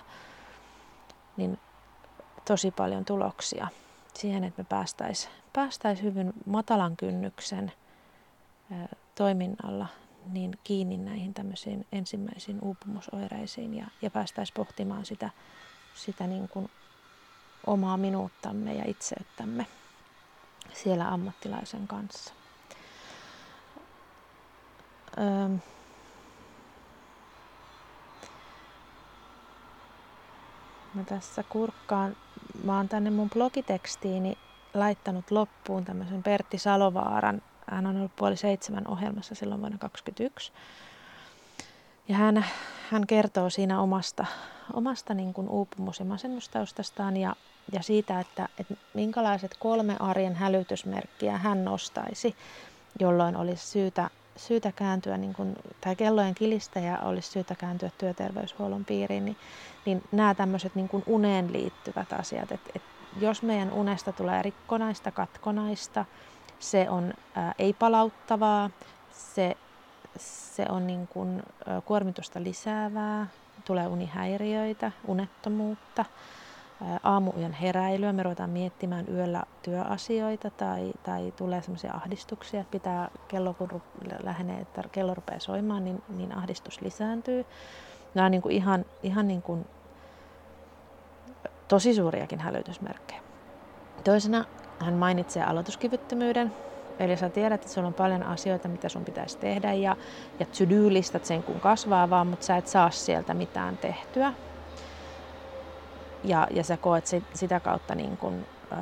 niin 1.37 1.59
tosi 2.45 2.71
paljon 2.71 3.05
tuloksia 3.05 3.67
siihen, 4.13 4.43
että 4.43 4.61
me 4.61 4.65
päästäisiin 4.69 5.33
päästäisi 5.53 6.03
hyvin 6.03 6.33
matalan 6.45 6.97
kynnyksen 6.97 7.71
toiminnalla 9.17 9.87
niin 10.31 10.59
kiinni 10.63 10.97
näihin 10.97 11.33
tämmöisiin 11.33 11.85
ensimmäisiin 11.91 12.59
uupumusoireisiin 12.61 13.73
ja, 13.73 13.87
ja 14.01 14.11
päästäisiin 14.11 14.53
pohtimaan 14.53 15.05
sitä, 15.05 15.29
sitä 15.95 16.27
niin 16.27 16.47
kuin 16.47 16.69
omaa 17.67 17.97
minuuttamme 17.97 18.73
ja 18.73 18.83
itseyttämme 18.87 19.65
siellä 20.73 21.07
ammattilaisen 21.07 21.87
kanssa. 21.87 22.33
Öö, 25.17 25.57
mä 30.93 31.03
tässä 31.03 31.43
kurkkaan, 31.49 32.15
mä 32.63 32.77
oon 32.77 32.89
tänne 32.89 33.09
mun 33.09 33.29
blogitekstiini 33.29 34.37
laittanut 34.73 35.31
loppuun 35.31 35.85
tämmöisen 35.85 36.23
Pertti 36.23 36.57
Salovaaran 36.57 37.41
hän 37.71 37.85
on 37.87 37.97
ollut 37.97 38.15
puoli 38.15 38.37
seitsemän 38.37 38.87
ohjelmassa 38.87 39.35
silloin 39.35 39.61
vuonna 39.61 39.77
2021. 39.77 40.51
Ja 42.07 42.15
hän, 42.15 42.45
hän 42.89 43.07
kertoo 43.07 43.49
siinä 43.49 43.81
omasta, 43.81 44.25
omasta 44.73 45.13
niin 45.13 45.33
kuin 45.33 45.49
uupumus- 45.49 45.99
ja 45.99 46.05
masennustaustastaan 46.05 47.17
ja, 47.17 47.35
ja 47.71 47.83
siitä, 47.83 48.19
että, 48.19 48.49
että 48.59 48.73
minkälaiset 48.93 49.55
kolme 49.59 49.95
arjen 49.99 50.35
hälytysmerkkiä 50.35 51.37
hän 51.37 51.65
nostaisi, 51.65 52.35
jolloin 52.99 53.35
olisi 53.35 53.67
syytä, 53.67 54.09
syytä 54.35 54.71
kääntyä, 54.71 55.17
niin 55.17 55.33
kuin, 55.33 55.55
tai 55.81 55.95
kellojen 55.95 56.35
kilistä 56.35 56.79
ja 56.79 56.99
olisi 56.99 57.31
syytä 57.31 57.55
kääntyä 57.55 57.91
työterveyshuollon 57.97 58.85
piiriin, 58.85 59.25
niin, 59.25 59.37
niin 59.85 60.03
nämä 60.11 60.35
tämmöiset 60.35 60.75
niin 60.75 60.89
kuin 60.89 61.03
uneen 61.05 61.53
liittyvät 61.53 62.13
asiat, 62.13 62.51
että, 62.51 62.69
että 62.75 62.89
jos 63.19 63.41
meidän 63.41 63.71
unesta 63.71 64.11
tulee 64.11 64.41
rikkonaista, 64.41 65.11
katkonaista, 65.11 66.05
se 66.59 66.89
on 66.89 67.13
ei-palauttavaa, 67.59 68.69
se, 69.11 69.57
se 70.17 70.65
on 70.69 70.87
niin 70.87 71.07
kuin, 71.07 71.43
kuormitusta 71.85 72.43
lisäävää, 72.43 73.27
tulee 73.65 73.87
unihäiriöitä, 73.87 74.91
unettomuutta, 75.07 76.05
ää, 76.83 76.99
aamuyön 77.03 77.53
heräilyä, 77.53 78.13
me 78.13 78.23
ruvetaan 78.23 78.49
miettimään 78.49 79.05
yöllä 79.09 79.43
työasioita 79.61 80.49
tai, 80.49 80.93
tai 81.03 81.33
tulee 81.37 81.61
sellaisia 81.61 81.93
ahdistuksia, 81.93 82.61
että 82.61 82.71
pitää 82.71 83.09
kello 83.27 83.53
kun 83.53 83.81
lähenee, 84.23 84.61
että 84.61 84.83
kello 84.91 85.13
rupeaa 85.13 85.39
soimaan, 85.39 85.85
niin, 85.85 86.03
niin 86.09 86.37
ahdistus 86.37 86.81
lisääntyy. 86.81 87.45
Nämä 88.13 88.25
on 88.25 88.31
niin 88.31 88.41
kuin 88.41 88.55
ihan, 88.55 88.85
ihan 89.03 89.27
niin 89.27 89.41
kuin 89.41 89.65
tosi 91.67 91.93
suuriakin 91.93 92.39
hälytysmerkkejä. 92.39 93.21
Toisena 94.03 94.45
hän 94.79 94.93
mainitsee 94.93 95.43
aloituskyvyttömyyden. 95.43 96.53
Eli 96.99 97.17
sä 97.17 97.29
tiedät, 97.29 97.61
että 97.61 97.73
sulla 97.73 97.87
on 97.87 97.93
paljon 97.93 98.23
asioita, 98.23 98.67
mitä 98.67 98.89
sun 98.89 99.05
pitäisi 99.05 99.37
tehdä 99.37 99.73
ja, 99.73 99.95
ja 100.39 100.45
to-do-listat 100.45 101.25
sen 101.25 101.43
kun 101.43 101.59
kasvaa 101.59 102.09
vaan, 102.09 102.27
mutta 102.27 102.45
sä 102.45 102.57
et 102.57 102.67
saa 102.67 102.89
sieltä 102.89 103.33
mitään 103.33 103.77
tehtyä. 103.77 104.33
Ja, 106.23 106.47
ja 106.51 106.63
sä 106.63 106.77
koet 106.77 107.07
sit, 107.07 107.23
sitä 107.33 107.59
kautta 107.59 107.95
niin 107.95 108.17
kun, 108.17 108.45
äh, 108.71 108.79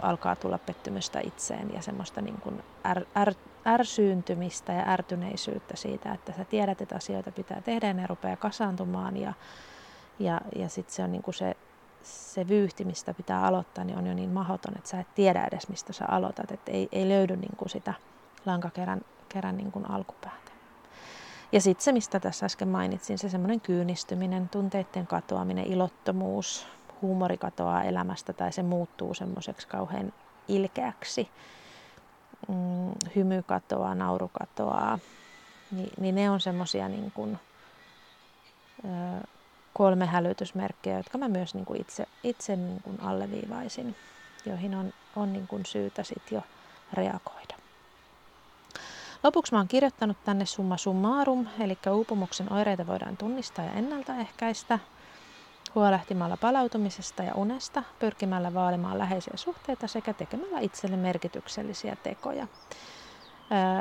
alkaa 0.00 0.36
tulla 0.36 0.58
pettymystä 0.58 1.20
itseen 1.20 1.74
ja 1.74 1.82
semmoista 1.82 2.20
niin 2.20 2.40
kun 2.40 2.62
är, 2.84 3.04
är, 3.14 3.34
ärsyyntymistä 3.66 4.72
ja 4.72 4.88
ärtyneisyyttä 4.88 5.76
siitä, 5.76 6.12
että 6.12 6.32
sä 6.32 6.44
tiedät, 6.44 6.80
että 6.80 6.96
asioita 6.96 7.32
pitää 7.32 7.60
tehdä 7.60 7.86
ja 7.86 7.94
ne 7.94 8.06
rupeaa 8.06 8.36
kasaantumaan 8.36 9.16
ja, 9.16 9.32
ja, 10.18 10.40
ja 10.56 10.68
sitten 10.68 10.94
se 10.94 11.02
on 11.02 11.12
niin 11.12 11.22
se 11.30 11.56
se 12.08 12.48
vyyhti, 12.48 12.84
mistä 12.84 13.14
pitää 13.14 13.46
aloittaa, 13.46 13.84
niin 13.84 13.98
on 13.98 14.06
jo 14.06 14.14
niin 14.14 14.30
mahdoton, 14.30 14.76
että 14.76 14.90
sä 14.90 15.00
et 15.00 15.14
tiedä 15.14 15.44
edes, 15.44 15.68
mistä 15.68 15.92
sä 15.92 16.04
aloitat. 16.08 16.50
Että 16.50 16.72
ei, 16.72 16.88
ei 16.92 17.08
löydy 17.08 17.36
niin 17.36 17.56
kuin 17.56 17.68
sitä 17.68 17.94
lankakerän 18.46 19.00
kerän 19.28 19.56
niin 19.56 19.72
kuin 19.72 19.90
alkupäätä. 19.90 20.50
Ja 21.52 21.60
sitten 21.60 21.84
se, 21.84 21.92
mistä 21.92 22.20
tässä 22.20 22.46
äsken 22.46 22.68
mainitsin, 22.68 23.18
se 23.18 23.28
semmoinen 23.28 23.60
kyynistyminen, 23.60 24.48
tunteiden 24.48 25.06
katoaminen, 25.06 25.64
ilottomuus, 25.64 26.66
huumori 27.02 27.38
katoaa 27.38 27.82
elämästä 27.82 28.32
tai 28.32 28.52
se 28.52 28.62
muuttuu 28.62 29.14
semmoiseksi 29.14 29.68
kauhean 29.68 30.12
ilkeäksi. 30.48 31.28
Mm, 32.48 32.92
hymy 33.16 33.42
katoaa, 33.42 33.94
nauru 33.94 34.30
katoaa. 34.32 34.98
Ni, 35.70 35.88
niin 36.00 36.14
ne 36.14 36.30
on 36.30 36.40
semmoisia 36.40 36.88
niin 36.88 37.12
kolme 39.78 40.06
hälytysmerkkiä, 40.06 40.96
jotka 40.96 41.18
mä 41.18 41.28
myös 41.28 41.54
niin 41.54 41.64
kuin 41.64 41.80
itse, 41.80 42.06
itse 42.24 42.56
niin 42.56 42.82
kuin 42.82 43.00
alleviivaisin, 43.00 43.96
joihin 44.46 44.74
on, 44.74 44.92
on 45.16 45.32
niin 45.32 45.46
kuin 45.46 45.66
syytä 45.66 46.02
sit 46.02 46.22
jo 46.30 46.42
reagoida. 46.92 47.54
Lopuksi 49.22 49.52
mä 49.52 49.58
oon 49.58 49.68
kirjoittanut 49.68 50.16
tänne 50.24 50.46
summa 50.46 50.76
summarum, 50.76 51.46
eli 51.60 51.78
uupumuksen 51.90 52.52
oireita 52.52 52.86
voidaan 52.86 53.16
tunnistaa 53.16 53.64
ja 53.64 53.72
ennaltaehkäistä 53.72 54.78
huolehtimalla 55.74 56.36
palautumisesta 56.36 57.22
ja 57.22 57.34
unesta, 57.34 57.82
pyrkimällä 57.98 58.54
vaalimaan 58.54 58.98
läheisiä 58.98 59.36
suhteita 59.36 59.86
sekä 59.86 60.14
tekemällä 60.14 60.60
itselle 60.60 60.96
merkityksellisiä 60.96 61.96
tekoja. 62.02 62.46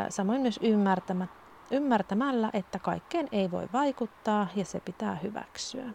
Samoin 0.09 0.41
myös 0.41 0.59
ymmärtämättä 0.63 1.46
ymmärtämällä, 1.71 2.49
että 2.53 2.79
kaikkeen 2.79 3.27
ei 3.31 3.51
voi 3.51 3.69
vaikuttaa 3.73 4.47
ja 4.55 4.65
se 4.65 4.79
pitää 4.79 5.15
hyväksyä. 5.15 5.89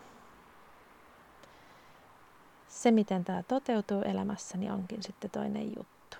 Se, 2.69 2.91
miten 2.91 3.25
tämä 3.25 3.43
toteutuu 3.43 4.03
elämässäni, 4.03 4.71
onkin 4.71 5.03
sitten 5.03 5.31
toinen 5.31 5.67
juttu. 5.77 6.17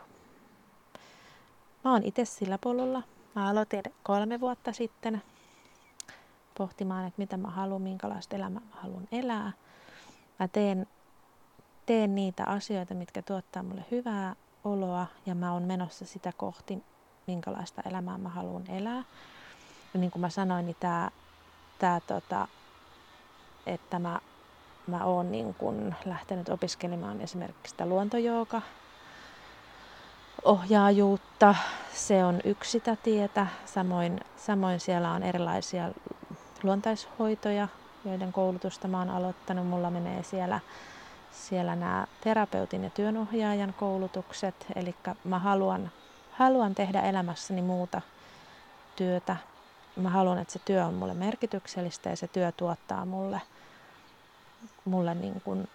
Mä 1.85 1.93
oon 1.93 2.03
itse 2.05 2.25
sillä 2.25 2.59
polulla. 2.59 3.03
Mä 3.35 3.49
aloitin 3.49 3.83
kolme 4.03 4.41
vuotta 4.41 4.73
sitten 4.73 5.23
pohtimaan, 6.59 7.07
että 7.07 7.19
mitä 7.19 7.37
mä 7.37 7.51
haluan, 7.51 7.83
minkälaista 7.83 8.37
elämää 8.37 8.61
mä 8.61 8.77
haluan 8.81 9.09
elää. 9.13 9.53
Mä 10.39 10.49
teen, 10.49 10.87
teen 11.87 12.15
niitä 12.15 12.45
asioita, 12.45 12.95
mitkä 12.95 13.23
tuottaa 13.23 13.63
mulle 13.63 13.85
hyvää 13.91 14.37
oloa 14.65 15.07
ja 15.27 15.35
mä 15.35 15.53
oon 15.53 15.63
menossa 15.63 16.07
sitä 16.07 16.33
kohti, 16.37 16.83
minkälaista 17.27 17.83
elämää 17.91 18.19
mä 18.19 18.29
haluan 18.29 18.71
elää 18.71 19.05
niin 19.95 20.11
kuin 20.11 20.21
mä 20.21 20.31
sanoin, 20.31 20.67
niin 20.67 20.77
tämä, 20.81 21.11
tämä 21.79 22.01
tota, 22.01 22.49
että 23.67 23.99
mä 23.99 24.21
mä 24.87 25.05
oon 25.05 25.33
niin 25.33 25.55
kun 25.55 25.95
lähtenyt 26.05 26.49
opiskelemaan 26.49 27.21
esimerkiksi 27.21 27.71
sitä 27.71 27.87
luontojooga 27.87 28.63
ohjaajuutta. 30.45 31.55
Se 31.93 32.25
on 32.25 32.41
yksi 32.45 32.71
sitä 32.71 32.97
tietä. 32.97 33.47
Samoin, 33.65 34.21
samoin 34.37 34.81
siellä 34.81 35.11
on 35.11 35.23
erilaisia 35.23 35.89
luontaishoitoja, 36.63 37.69
joiden 38.05 38.33
koulutusta 38.33 38.89
mä 38.89 38.99
oon 38.99 39.11
aloittanut. 39.11 39.67
Mulla 39.67 39.91
menee 39.91 40.23
siellä, 40.23 40.61
siellä 41.31 41.77
nämä 41.77 42.07
terapeutin 42.21 42.85
ja 42.85 42.91
työnohjaajan 42.91 43.75
koulutukset. 43.79 44.67
Eli 44.77 44.95
mä 45.25 45.39
haluan, 45.39 45.91
haluan 46.33 46.75
tehdä 46.75 47.01
elämässäni 47.01 47.63
muuta 47.63 48.01
työtä. 48.97 49.37
Mä 49.97 50.11
haluan, 50.11 50.39
että 50.39 50.53
se 50.53 50.59
työ 50.65 50.85
on 50.85 50.95
mulle 50.95 51.15
merkityksellistä 51.15 52.11
ja 52.11 52.17
se 52.17 52.29
työ 52.29 52.53
tuottaa 52.53 53.07
mulle, 53.07 53.41
mulle 54.85 55.15
niin 55.15 55.41
kuin 55.45 55.69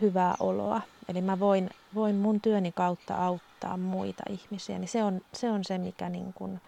hyvää 0.00 0.34
oloa. 0.40 0.80
Eli 1.08 1.20
mä 1.20 1.40
voin, 1.40 1.70
voin 1.94 2.14
mun 2.16 2.40
työni 2.40 2.72
kautta 2.72 3.16
auttaa 3.16 3.76
muita 3.76 4.22
ihmisiä. 4.28 4.78
Niin 4.78 4.88
se, 4.88 5.04
on, 5.04 5.20
se 5.32 5.50
on 5.50 5.64
se, 5.64 5.78
mikä 5.78 6.08
niin 6.08 6.32
kuin 6.32 6.60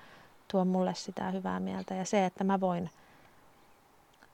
tuo 0.48 0.64
mulle 0.64 0.94
sitä 0.94 1.30
hyvää 1.30 1.60
mieltä. 1.60 1.94
Ja 1.94 2.04
se, 2.04 2.26
että 2.26 2.44
mä 2.44 2.60
voin 2.60 2.90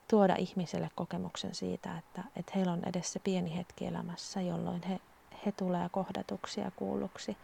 tuoda 0.09 0.35
ihmiselle 0.35 0.89
kokemuksen 0.95 1.55
siitä, 1.55 1.97
että, 1.97 2.23
että 2.35 2.51
heillä 2.55 2.71
on 2.71 2.81
edes 2.85 3.13
se 3.13 3.19
pieni 3.19 3.55
hetki 3.55 3.85
elämässä, 3.85 4.41
jolloin 4.41 4.83
he, 4.83 4.99
he 5.45 5.51
tulee 5.51 5.89
kohdatuksi 5.91 6.61
ja 6.61 6.71
kuulluksi. 6.75 7.37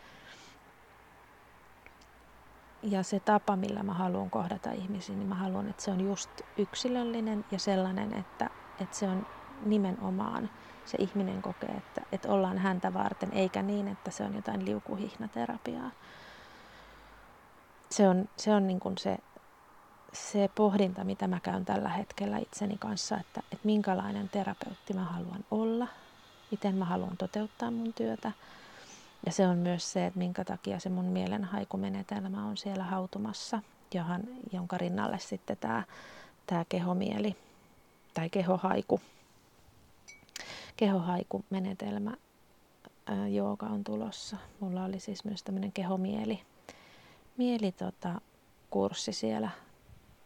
Ja 2.82 3.04
se 3.04 3.20
tapa, 3.20 3.56
millä 3.56 3.84
mä 3.84 3.94
haluan 3.94 4.30
kohdata 4.30 4.72
ihmisiä, 4.72 5.16
niin 5.16 5.28
mä 5.28 5.36
haluan, 5.36 5.70
että 5.70 5.84
se 5.84 5.92
on 5.92 6.02
just 6.02 6.32
yksilöllinen 6.58 7.46
ja 7.52 7.60
sellainen, 7.60 8.14
että, 8.14 8.50
että 8.80 8.98
se 8.98 9.08
on 9.08 9.24
nimenomaan 9.66 10.50
se 10.86 10.98
ihminen 11.00 11.42
kokee, 11.42 11.70
että, 11.70 12.02
että 12.12 12.30
ollaan 12.32 12.58
häntä 12.58 12.94
varten, 12.94 13.34
eikä 13.34 13.62
niin, 13.62 13.88
että 13.88 14.12
se 14.12 14.24
on 14.24 14.34
jotain 14.36 14.66
liukuhihnaterapiaa. 14.66 15.92
Se 17.92 18.10
on, 18.10 18.26
se, 18.38 18.54
on 18.56 18.68
niin 18.68 18.80
kuin 18.80 18.98
se, 18.98 19.18
se 20.14 20.50
pohdinta, 20.56 21.04
mitä 21.04 21.28
mä 21.28 21.40
käyn 21.40 21.66
tällä 21.66 21.90
hetkellä 21.90 22.38
itseni 22.38 22.78
kanssa, 22.78 23.18
että, 23.18 23.40
että 23.52 23.66
minkälainen 23.66 24.30
terapeutti 24.30 24.94
mä 24.94 25.04
haluan 25.04 25.44
olla, 25.52 25.88
miten 26.52 26.76
mä 26.76 26.86
haluan 26.86 27.18
toteuttaa 27.18 27.72
mun 27.72 27.94
työtä. 27.94 28.32
Ja 29.26 29.32
se 29.32 29.48
on 29.48 29.58
myös 29.58 29.92
se, 29.92 30.06
että 30.06 30.20
minkä 30.20 30.46
takia 30.46 30.80
se 30.80 30.90
mun 30.90 31.06
mielenhaikumenetelmä 31.06 32.46
on 32.46 32.58
siellä 32.58 32.84
hautumassa, 32.84 33.62
johon, 33.94 34.24
jonka 34.54 34.78
rinnalle 34.78 35.20
sitten 35.20 35.58
tämä, 35.58 35.84
tämä 36.48 36.66
kehomieli 36.70 37.36
tai 38.14 38.30
kehohaiku 38.30 39.02
kehohaikumenetelmä 40.78 42.12
jooga 43.32 43.66
on 43.66 43.84
tulossa. 43.84 44.38
Mulla 44.60 44.84
oli 44.84 45.00
siis 45.00 45.26
myös 45.26 45.44
tämmöinen 45.44 45.72
kehomieli 45.72 46.42
mieli, 47.40 47.72
tota, 47.72 48.22
kurssi 48.70 49.14
siellä 49.14 49.50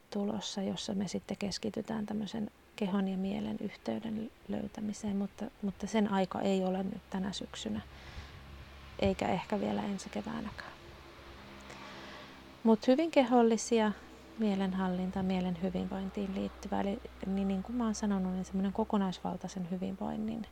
tulossa, 0.09 0.61
jossa 0.61 0.93
me 0.93 1.07
sitten 1.07 1.37
keskitytään 1.37 2.05
tämmöisen 2.05 2.51
kehon 2.75 3.07
ja 3.07 3.17
mielen 3.17 3.57
yhteyden 3.59 4.31
löytämiseen, 4.47 5.17
mutta, 5.17 5.45
mutta 5.61 5.87
sen 5.87 6.11
aika 6.11 6.41
ei 6.41 6.63
ole 6.63 6.83
nyt 6.83 7.01
tänä 7.09 7.33
syksynä, 7.33 7.81
eikä 8.99 9.27
ehkä 9.27 9.59
vielä 9.59 9.83
ensi 9.83 10.09
keväänäkään. 10.09 10.73
Mutta 12.63 12.91
hyvin 12.91 13.11
kehollisia, 13.11 13.91
mielenhallinta, 14.39 15.23
mielen 15.23 15.57
hyvinvointiin 15.61 16.35
liittyvä. 16.35 16.81
Eli 16.81 17.01
niin, 17.25 17.47
niin 17.47 17.63
kuin 17.63 17.75
mä 17.75 17.83
oon 17.83 17.95
sanonut, 17.95 18.33
niin 18.33 18.45
semmoinen 18.45 18.73
kokonaisvaltaisen 18.73 19.71
hyvinvoinnin 19.71 20.47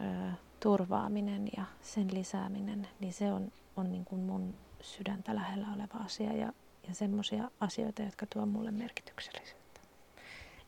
ö, 0.00 0.32
turvaaminen 0.60 1.48
ja 1.56 1.64
sen 1.82 2.14
lisääminen, 2.14 2.88
niin 3.00 3.12
se 3.12 3.32
on, 3.32 3.52
on 3.76 3.92
niin 3.92 4.04
kuin 4.04 4.20
mun 4.20 4.54
sydäntä 4.80 5.34
lähellä 5.34 5.66
oleva 5.74 6.04
asia 6.04 6.32
ja, 6.32 6.52
ja 6.88 6.94
semmoisia 6.94 7.50
asioita, 7.60 8.02
jotka 8.02 8.26
tuo 8.26 8.46
mulle 8.46 8.70
merkityksellisyyttä 8.70 9.80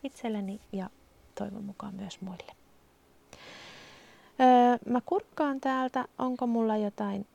itselleni 0.03 0.61
ja 0.71 0.89
toivon 1.35 1.63
mukaan 1.63 1.95
myös 1.95 2.21
muille. 2.21 2.64
Öö, 4.39 4.77
mä 4.93 5.01
kurkkaan 5.05 5.61
täältä, 5.61 6.05
onko 6.17 6.47
mulla 6.47 6.77
jotain 6.77 7.25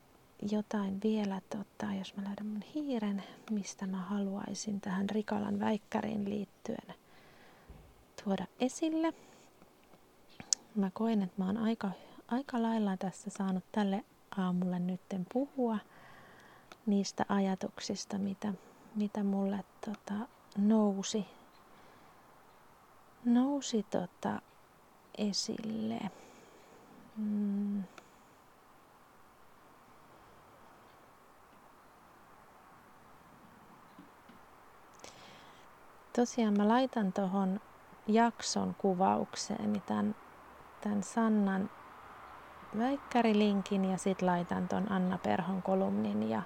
jotain 0.53 1.01
vielä, 1.05 1.41
tota, 1.51 1.95
jos 1.99 2.17
mä 2.17 2.25
löydän 2.25 2.47
mun 2.47 2.63
hiiren, 2.75 3.23
mistä 3.51 3.87
mä 3.87 3.97
haluaisin 3.97 4.81
tähän 4.81 5.11
Rikalan 5.11 5.61
väikkäriin 5.61 6.31
liittyen 6.31 6.95
tuoda 8.25 8.47
esille. 8.61 9.13
Mä 10.75 10.91
koen, 10.95 11.23
että 11.23 11.35
mä 11.39 11.47
oon 11.47 11.57
aika, 11.57 11.91
aika 12.29 12.63
lailla 12.63 12.97
tässä 12.97 13.31
saanut 13.31 13.65
tälle 13.73 14.05
aamulle 14.37 14.79
nytten 14.79 15.27
puhua 15.33 15.79
niistä 16.87 17.25
ajatuksista, 17.29 18.19
mitä, 18.19 18.55
mitä 18.95 19.25
mulle 19.25 19.65
tota, 19.87 20.15
nousi, 20.59 21.27
nousi 23.25 23.87
tota, 23.91 24.43
esille. 25.19 26.01
Mm. 27.17 27.85
tosiaan 36.21 36.57
mä 36.57 36.69
laitan 36.69 37.13
tuohon 37.13 37.61
jakson 38.07 38.75
kuvaukseen 38.79 39.83
tämän, 39.87 40.15
tämän 40.81 41.03
Sannan 41.03 41.71
väikkärilinkin 42.79 43.85
ja 43.85 43.99
sitten 43.99 44.27
laitan 44.27 44.69
ton 44.69 44.93
Anna 44.93 45.19
Perhon 45.19 45.63
kolumnin 45.63 46.31
ja, 46.31 46.43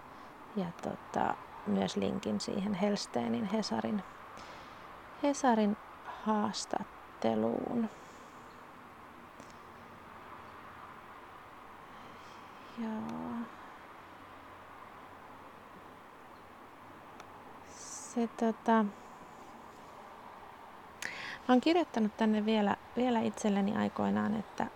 ja 0.56 0.66
tota, 0.82 1.34
myös 1.66 1.96
linkin 1.96 2.40
siihen 2.40 2.74
Helsteenin 2.74 3.44
Hesarin, 3.44 4.02
Hesarin 5.22 5.76
haastatteluun. 6.04 7.88
Se 18.14 18.28
tota, 18.40 18.84
Mä 21.48 21.52
oon 21.54 21.60
kirjoittanut 21.60 22.16
tänne 22.16 22.44
vielä, 22.44 22.76
vielä 22.96 23.20
itselleni 23.20 23.76
aikoinaan, 23.76 24.34
että, 24.34 24.66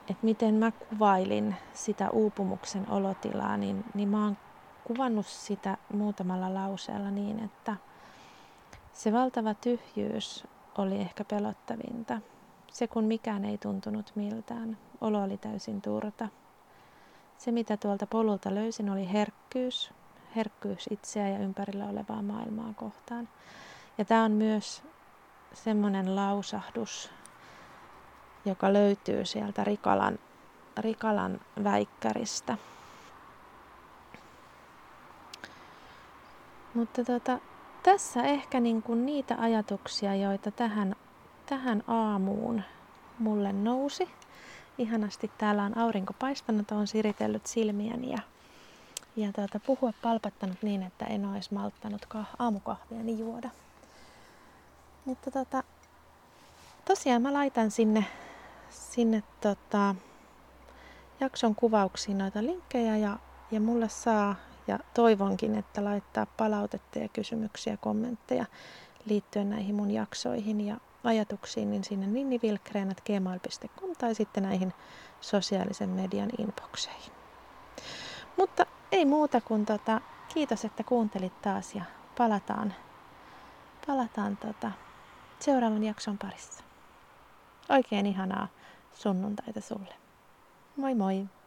että 0.00 0.26
miten 0.26 0.54
mä 0.54 0.70
kuvailin 0.70 1.56
sitä 1.74 2.10
uupumuksen 2.10 2.90
olotilaa, 2.90 3.56
niin, 3.56 3.84
niin 3.94 4.08
mä 4.08 4.24
oon 4.24 4.36
kuvannut 4.84 5.26
sitä 5.26 5.76
muutamalla 5.92 6.54
lauseella 6.54 7.10
niin, 7.10 7.44
että 7.44 7.76
se 8.92 9.12
valtava 9.12 9.54
tyhjyys 9.54 10.44
oli 10.78 10.96
ehkä 10.96 11.24
pelottavinta. 11.24 12.20
Se 12.72 12.88
kun 12.88 13.04
mikään 13.04 13.44
ei 13.44 13.58
tuntunut 13.58 14.12
miltään, 14.14 14.78
olo 15.00 15.22
oli 15.22 15.36
täysin 15.36 15.82
turta. 15.82 16.28
Se 17.38 17.52
mitä 17.52 17.76
tuolta 17.76 18.06
polulta 18.06 18.54
löysin 18.54 18.90
oli 18.90 19.12
herkkyys, 19.12 19.90
herkkyys 20.36 20.86
itseä 20.90 21.28
ja 21.28 21.38
ympärillä 21.38 21.84
olevaa 21.84 22.22
maailmaa 22.22 22.72
kohtaan. 22.76 23.28
Ja 23.98 24.04
tämä 24.04 24.24
on 24.24 24.32
myös 24.32 24.82
semmoinen 25.54 26.16
lausahdus, 26.16 27.10
joka 28.44 28.72
löytyy 28.72 29.24
sieltä 29.24 29.64
Rikalan, 29.64 30.18
Rikalan 30.78 31.40
väikkäristä. 31.64 32.58
Mutta 36.74 37.04
tota, 37.04 37.38
tässä 37.82 38.22
ehkä 38.22 38.60
niin 38.60 38.82
kuin 38.82 39.06
niitä 39.06 39.36
ajatuksia, 39.38 40.14
joita 40.14 40.50
tähän, 40.50 40.96
tähän 41.46 41.82
aamuun 41.86 42.62
mulle 43.18 43.52
nousi. 43.52 44.08
Ihanasti 44.78 45.30
täällä 45.38 45.62
on 45.62 45.78
aurinko 45.78 46.14
paistanut, 46.18 46.70
on 46.70 46.86
siritellyt 46.86 47.46
silmiäni 47.46 48.10
ja, 48.10 48.18
ja 49.18 49.32
tuota, 49.32 49.60
puhua 49.60 49.92
palpattanut 50.02 50.62
niin, 50.62 50.82
että 50.82 51.04
en 51.04 51.24
olisi 51.24 51.54
malttanut 51.54 52.06
aamukahviani 52.38 53.18
juoda. 53.18 53.50
Mutta 55.04 55.30
tota, 55.30 55.62
tosiaan 56.84 57.22
mä 57.22 57.32
laitan 57.32 57.70
sinne, 57.70 58.04
sinne 58.70 59.22
tota, 59.40 59.94
jakson 61.20 61.54
kuvauksiin 61.54 62.18
noita 62.18 62.42
linkkejä 62.42 62.96
ja, 62.96 63.18
ja 63.50 63.60
mulle 63.60 63.88
saa 63.88 64.36
ja 64.66 64.78
toivonkin, 64.94 65.54
että 65.54 65.84
laittaa 65.84 66.26
palautetta 66.26 66.98
ja 66.98 67.08
kysymyksiä, 67.08 67.76
kommentteja 67.76 68.44
liittyen 69.04 69.50
näihin 69.50 69.74
mun 69.74 69.90
jaksoihin 69.90 70.60
ja 70.60 70.76
ajatuksiin 71.04 71.70
niin 71.70 71.84
sinne 71.84 72.06
ninnivilkreenat.gmail.com 72.06 73.90
tai 73.98 74.14
sitten 74.14 74.42
näihin 74.42 74.74
sosiaalisen 75.20 75.88
median 75.88 76.30
inboxeihin. 76.38 77.12
Mutta 78.36 78.66
ei 78.92 79.04
muuta 79.04 79.40
kuin 79.40 79.66
tota, 79.66 80.00
kiitos, 80.34 80.64
että 80.64 80.84
kuuntelit 80.84 81.42
taas 81.42 81.74
ja 81.74 81.82
palataan, 82.18 82.74
palataan 83.86 84.36
tota, 84.36 84.72
seuraavan 85.40 85.84
jakson 85.84 86.18
parissa. 86.18 86.64
Oikein 87.68 88.06
ihanaa 88.06 88.48
sunnuntaita 88.94 89.60
sulle. 89.60 89.94
Moi 90.76 90.94
moi! 90.94 91.28